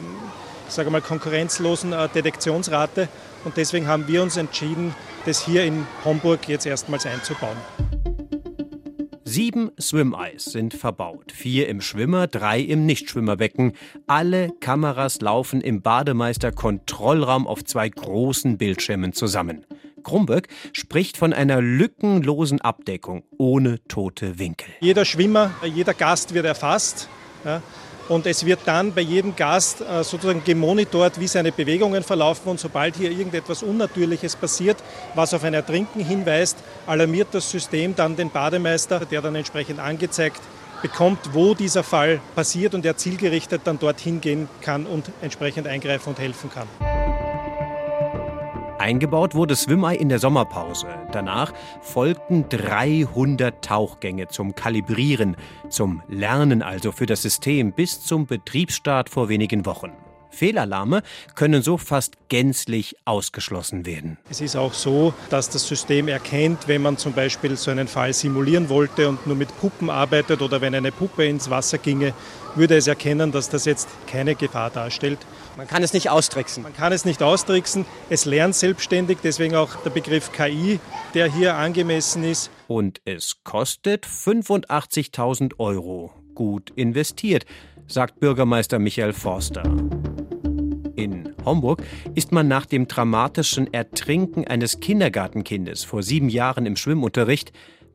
sage 0.67 0.89
mal 0.89 1.01
konkurrenzlosen 1.01 1.93
äh, 1.93 2.09
Detektionsrate. 2.09 3.07
Und 3.45 3.55
deswegen 3.55 3.87
haben 3.87 4.07
wir 4.09 4.21
uns 4.21 4.35
entschieden, 4.35 4.93
das 5.25 5.45
hier 5.45 5.63
in 5.63 5.87
Homburg 6.03 6.49
jetzt 6.49 6.65
erstmals 6.65 7.05
einzubauen. 7.05 7.57
Sieben 9.31 9.71
Swim-Eyes 9.79 10.43
sind 10.43 10.73
verbaut. 10.73 11.31
Vier 11.31 11.69
im 11.69 11.79
Schwimmer, 11.79 12.27
drei 12.27 12.59
im 12.59 12.85
Nichtschwimmerbecken. 12.85 13.71
Alle 14.05 14.49
Kameras 14.59 15.21
laufen 15.21 15.61
im 15.61 15.81
Bademeister-Kontrollraum 15.81 17.47
auf 17.47 17.63
zwei 17.63 17.87
großen 17.87 18.57
Bildschirmen 18.57 19.13
zusammen. 19.13 19.65
Krumböck 20.03 20.49
spricht 20.73 21.15
von 21.15 21.31
einer 21.31 21.61
lückenlosen 21.61 22.59
Abdeckung 22.59 23.23
ohne 23.37 23.81
tote 23.87 24.37
Winkel. 24.37 24.67
Jeder 24.81 25.05
Schwimmer, 25.05 25.51
jeder 25.63 25.93
Gast 25.93 26.33
wird 26.33 26.45
erfasst. 26.45 27.07
Ja, 27.45 27.61
und 28.11 28.25
es 28.25 28.45
wird 28.45 28.59
dann 28.65 28.93
bei 28.93 28.99
jedem 28.99 29.37
Gast 29.37 29.79
äh, 29.79 30.03
sozusagen 30.03 30.43
gemonitort, 30.43 31.17
wie 31.17 31.27
seine 31.27 31.53
Bewegungen 31.53 32.03
verlaufen. 32.03 32.49
Und 32.49 32.59
sobald 32.59 32.97
hier 32.97 33.09
irgendetwas 33.09 33.63
Unnatürliches 33.63 34.35
passiert, 34.35 34.75
was 35.15 35.33
auf 35.33 35.45
ein 35.45 35.53
Ertrinken 35.53 36.03
hinweist, 36.03 36.57
alarmiert 36.85 37.29
das 37.31 37.49
System 37.49 37.95
dann 37.95 38.17
den 38.17 38.29
Bademeister, 38.29 38.99
der 39.05 39.21
dann 39.21 39.35
entsprechend 39.35 39.79
angezeigt 39.79 40.41
bekommt, 40.81 41.19
wo 41.31 41.53
dieser 41.53 41.83
Fall 41.83 42.19
passiert 42.35 42.73
und 42.73 42.85
er 42.85 42.97
zielgerichtet 42.97 43.61
dann 43.63 43.79
dorthin 43.79 44.19
gehen 44.19 44.49
kann 44.59 44.87
und 44.87 45.05
entsprechend 45.21 45.67
eingreifen 45.67 46.09
und 46.09 46.19
helfen 46.19 46.49
kann. 46.49 46.67
Eingebaut 48.81 49.35
wurde 49.35 49.55
Swimei 49.55 49.95
in 49.95 50.09
der 50.09 50.17
Sommerpause. 50.17 50.87
Danach 51.11 51.53
folgten 51.81 52.49
300 52.49 53.63
Tauchgänge 53.63 54.27
zum 54.29 54.55
Kalibrieren, 54.55 55.37
zum 55.69 56.01
Lernen 56.09 56.63
also 56.63 56.91
für 56.91 57.05
das 57.05 57.21
System 57.21 57.73
bis 57.73 58.01
zum 58.01 58.25
Betriebsstart 58.25 59.07
vor 59.07 59.29
wenigen 59.29 59.67
Wochen. 59.67 59.91
Fehlalarme 60.31 61.03
können 61.35 61.61
so 61.61 61.77
fast 61.77 62.15
gänzlich 62.29 62.95
ausgeschlossen 63.05 63.85
werden. 63.85 64.17
Es 64.29 64.41
ist 64.41 64.55
auch 64.55 64.73
so, 64.73 65.13
dass 65.29 65.49
das 65.49 65.67
System 65.67 66.07
erkennt, 66.07 66.67
wenn 66.67 66.81
man 66.81 66.97
zum 66.97 67.13
Beispiel 67.13 67.55
so 67.57 67.69
einen 67.69 67.87
Fall 67.87 68.13
simulieren 68.13 68.69
wollte 68.69 69.09
und 69.09 69.27
nur 69.27 69.35
mit 69.35 69.55
Puppen 69.59 69.89
arbeitet 69.89 70.41
oder 70.41 70.61
wenn 70.61 70.73
eine 70.73 70.91
Puppe 70.91 71.25
ins 71.25 71.49
Wasser 71.49 71.77
ginge, 71.77 72.13
würde 72.55 72.75
es 72.75 72.87
erkennen, 72.87 73.31
dass 73.31 73.49
das 73.49 73.65
jetzt 73.65 73.87
keine 74.07 74.35
Gefahr 74.35 74.69
darstellt. 74.69 75.19
Man 75.57 75.67
kann 75.67 75.83
es 75.83 75.93
nicht 75.93 76.09
austricksen. 76.09 76.63
Man 76.63 76.73
kann 76.73 76.93
es 76.93 77.05
nicht 77.05 77.21
austricksen. 77.23 77.85
Es 78.09 78.25
lernt 78.25 78.55
selbstständig, 78.55 79.19
deswegen 79.23 79.55
auch 79.55 79.75
der 79.83 79.89
Begriff 79.89 80.31
KI, 80.31 80.79
der 81.13 81.31
hier 81.31 81.55
angemessen 81.55 82.23
ist. 82.23 82.51
Und 82.67 83.01
es 83.05 83.43
kostet 83.43 84.05
85.000 84.05 85.59
Euro. 85.59 86.13
Gut 86.33 86.71
investiert, 86.71 87.45
sagt 87.87 88.19
Bürgermeister 88.19 88.79
Michael 88.79 89.13
Forster. 89.13 89.63
In 90.95 91.33
Homburg 91.45 91.83
ist 92.13 92.31
man 92.31 92.47
nach 92.47 92.65
dem 92.65 92.87
dramatischen 92.87 93.73
Ertrinken 93.73 94.45
eines 94.47 94.79
Kindergartenkindes 94.79 95.83
vor 95.83 96.03
sieben 96.03 96.29
Jahren 96.29 96.65
im 96.65 96.75
Schwimmunterricht 96.75 97.51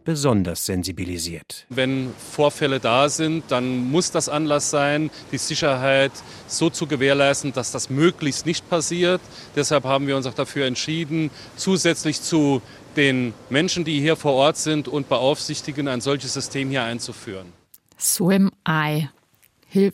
besonders 0.07 0.65
sensibilisiert. 0.65 1.67
Wenn 1.69 2.15
Vorfälle 2.33 2.81
da 2.81 3.11
sind, 3.11 3.45
dann 3.49 3.91
muss 3.91 4.11
das 4.11 4.31
Anlass 4.31 4.71
sein, 4.71 5.11
die 5.33 5.39
Sicherheit 5.39 6.13
so 6.47 6.71
zu 6.71 6.87
gewährleisten, 6.87 7.53
dass 7.53 7.73
das 7.73 7.91
möglichst 7.91 8.47
nicht 8.47 8.71
passiert. 8.71 9.21
Deshalb 9.55 9.85
haben 9.85 10.07
wir 10.07 10.17
uns 10.17 10.27
auch 10.27 10.35
dafür 10.35 10.65
entschieden, 10.65 11.31
zusätzlich 11.57 12.23
zu 12.23 12.63
den 12.97 13.35
Menschen, 13.51 13.85
die 13.85 14.01
hier 14.01 14.17
vor 14.17 14.33
Ort 14.33 14.57
sind 14.57 14.89
und 14.89 15.09
beaufsichtigen, 15.09 15.89
ein 15.89 16.01
solches 16.01 16.33
System 16.33 16.71
hier 16.71 16.85
einzuführen. 16.85 17.53
Swim 17.99 18.51
Eye 18.65 19.09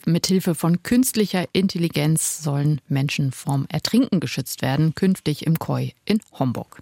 mit 0.05 0.27
Hilfe 0.27 0.55
von 0.55 0.81
künstlicher 0.83 1.45
Intelligenz 1.51 2.41
sollen 2.41 2.79
Menschen 2.87 3.31
vom 3.31 3.65
Ertrinken 3.69 4.19
geschützt 4.19 4.61
werden, 4.61 4.95
künftig 4.95 5.45
im 5.45 5.59
Koi 5.59 5.91
in 6.05 6.19
Homburg. 6.31 6.79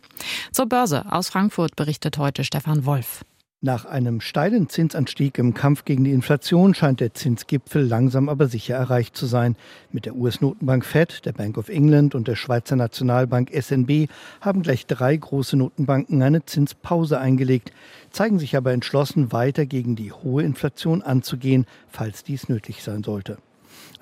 Zur 0.51 0.67
Börse 0.67 1.11
aus 1.11 1.29
Frankfurt 1.29 1.75
berichtet 1.75 2.17
heute 2.17 2.43
Stefan 2.43 2.85
Wolf. 2.85 3.25
Nach 3.63 3.86
einem 3.86 4.21
steilen 4.21 4.69
Zinsanstieg 4.69 5.38
im 5.38 5.54
Kampf 5.54 5.86
gegen 5.86 6.04
die 6.04 6.13
Inflation 6.13 6.74
scheint 6.74 7.00
der 7.00 7.13
Zinsgipfel 7.13 7.84
langsam 7.84 8.28
aber 8.28 8.47
sicher 8.47 8.74
erreicht 8.74 9.15
zu 9.15 9.28
sein. 9.28 9.56
Mit 9.91 10.08
der 10.08 10.15
US-Notenbank 10.15 10.84
Fed, 10.84 11.28
der 11.28 11.34
Bank 11.34 11.60
of 11.60 11.69
England 11.69 12.15
und 12.15 12.28
der 12.28 12.36
Schweizer 12.36 12.76
Nationalbank 12.76 13.52
SNB 13.54 14.10
haben 14.41 14.63
gleich 14.63 14.88
drei 14.88 15.15
große 15.15 15.58
Notenbanken 15.58 16.24
eine 16.24 16.43
Zinspause 16.43 17.19
eingelegt, 17.19 17.71
zeigen 18.10 18.39
sich 18.39 18.58
aber 18.58 18.74
entschlossen, 18.74 19.32
weiter 19.32 19.67
gegen 19.67 19.95
die 19.95 20.12
hohe 20.12 20.41
Inflation 20.41 21.04
anzugehen, 21.04 21.67
falls 21.88 22.24
dies 22.24 22.50
nötig 22.50 22.82
sein 22.82 23.04
sollte. 23.04 23.38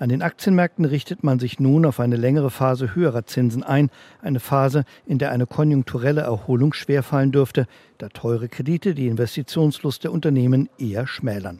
An 0.00 0.08
den 0.08 0.22
Aktienmärkten 0.22 0.86
richtet 0.86 1.22
man 1.24 1.38
sich 1.38 1.60
nun 1.60 1.84
auf 1.84 2.00
eine 2.00 2.16
längere 2.16 2.50
Phase 2.50 2.94
höherer 2.94 3.26
Zinsen 3.26 3.62
ein, 3.62 3.90
eine 4.22 4.40
Phase, 4.40 4.84
in 5.04 5.18
der 5.18 5.30
eine 5.30 5.46
konjunkturelle 5.46 6.22
Erholung 6.22 6.72
schwerfallen 6.72 7.32
dürfte, 7.32 7.66
da 7.98 8.08
teure 8.08 8.48
Kredite 8.48 8.94
die 8.94 9.08
Investitionslust 9.08 10.02
der 10.02 10.12
Unternehmen 10.12 10.70
eher 10.78 11.06
schmälern. 11.06 11.58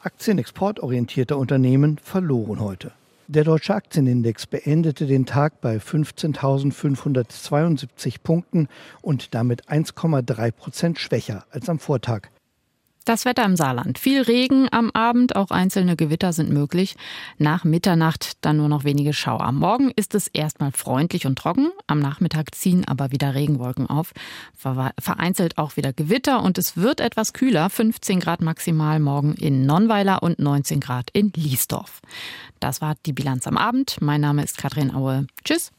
Aktienexportorientierter 0.00 1.38
Unternehmen 1.38 1.98
verloren 2.02 2.58
heute. 2.58 2.90
Der 3.28 3.44
deutsche 3.44 3.76
Aktienindex 3.76 4.46
beendete 4.46 5.06
den 5.06 5.24
Tag 5.24 5.60
bei 5.60 5.76
15.572 5.76 8.16
Punkten 8.24 8.66
und 9.02 9.36
damit 9.36 9.68
1,3 9.68 10.50
Prozent 10.50 10.98
schwächer 10.98 11.44
als 11.52 11.68
am 11.68 11.78
Vortag. 11.78 12.22
Das 13.04 13.24
Wetter 13.24 13.44
im 13.44 13.56
Saarland. 13.56 13.98
Viel 13.98 14.22
Regen 14.22 14.68
am 14.70 14.90
Abend, 14.92 15.34
auch 15.34 15.50
einzelne 15.50 15.96
Gewitter 15.96 16.32
sind 16.32 16.50
möglich. 16.50 16.94
Nach 17.36 17.64
Mitternacht 17.64 18.32
dann 18.42 18.58
nur 18.58 18.68
noch 18.68 18.84
wenige 18.84 19.12
Schauer. 19.12 19.50
Morgen 19.50 19.90
ist 19.96 20.14
es 20.14 20.28
erstmal 20.28 20.70
freundlich 20.70 21.26
und 21.26 21.36
trocken. 21.36 21.70
Am 21.88 21.98
Nachmittag 21.98 22.54
ziehen 22.54 22.86
aber 22.86 23.10
wieder 23.10 23.34
Regenwolken 23.34 23.88
auf. 23.88 24.12
Vereinzelt 24.54 25.58
auch 25.58 25.76
wieder 25.76 25.92
Gewitter 25.92 26.42
und 26.42 26.58
es 26.58 26.76
wird 26.76 27.00
etwas 27.00 27.32
kühler. 27.32 27.70
15 27.70 28.20
Grad 28.20 28.40
maximal 28.40 29.00
morgen 29.00 29.34
in 29.34 29.66
Nonnweiler 29.66 30.22
und 30.22 30.38
19 30.38 30.78
Grad 30.78 31.10
in 31.12 31.32
Liesdorf. 31.34 32.02
Das 32.60 32.80
war 32.80 32.94
die 33.04 33.12
Bilanz 33.12 33.46
am 33.48 33.56
Abend. 33.56 33.96
Mein 34.00 34.20
Name 34.20 34.44
ist 34.44 34.58
Katrin 34.58 34.94
Aue. 34.94 35.26
Tschüss. 35.44 35.72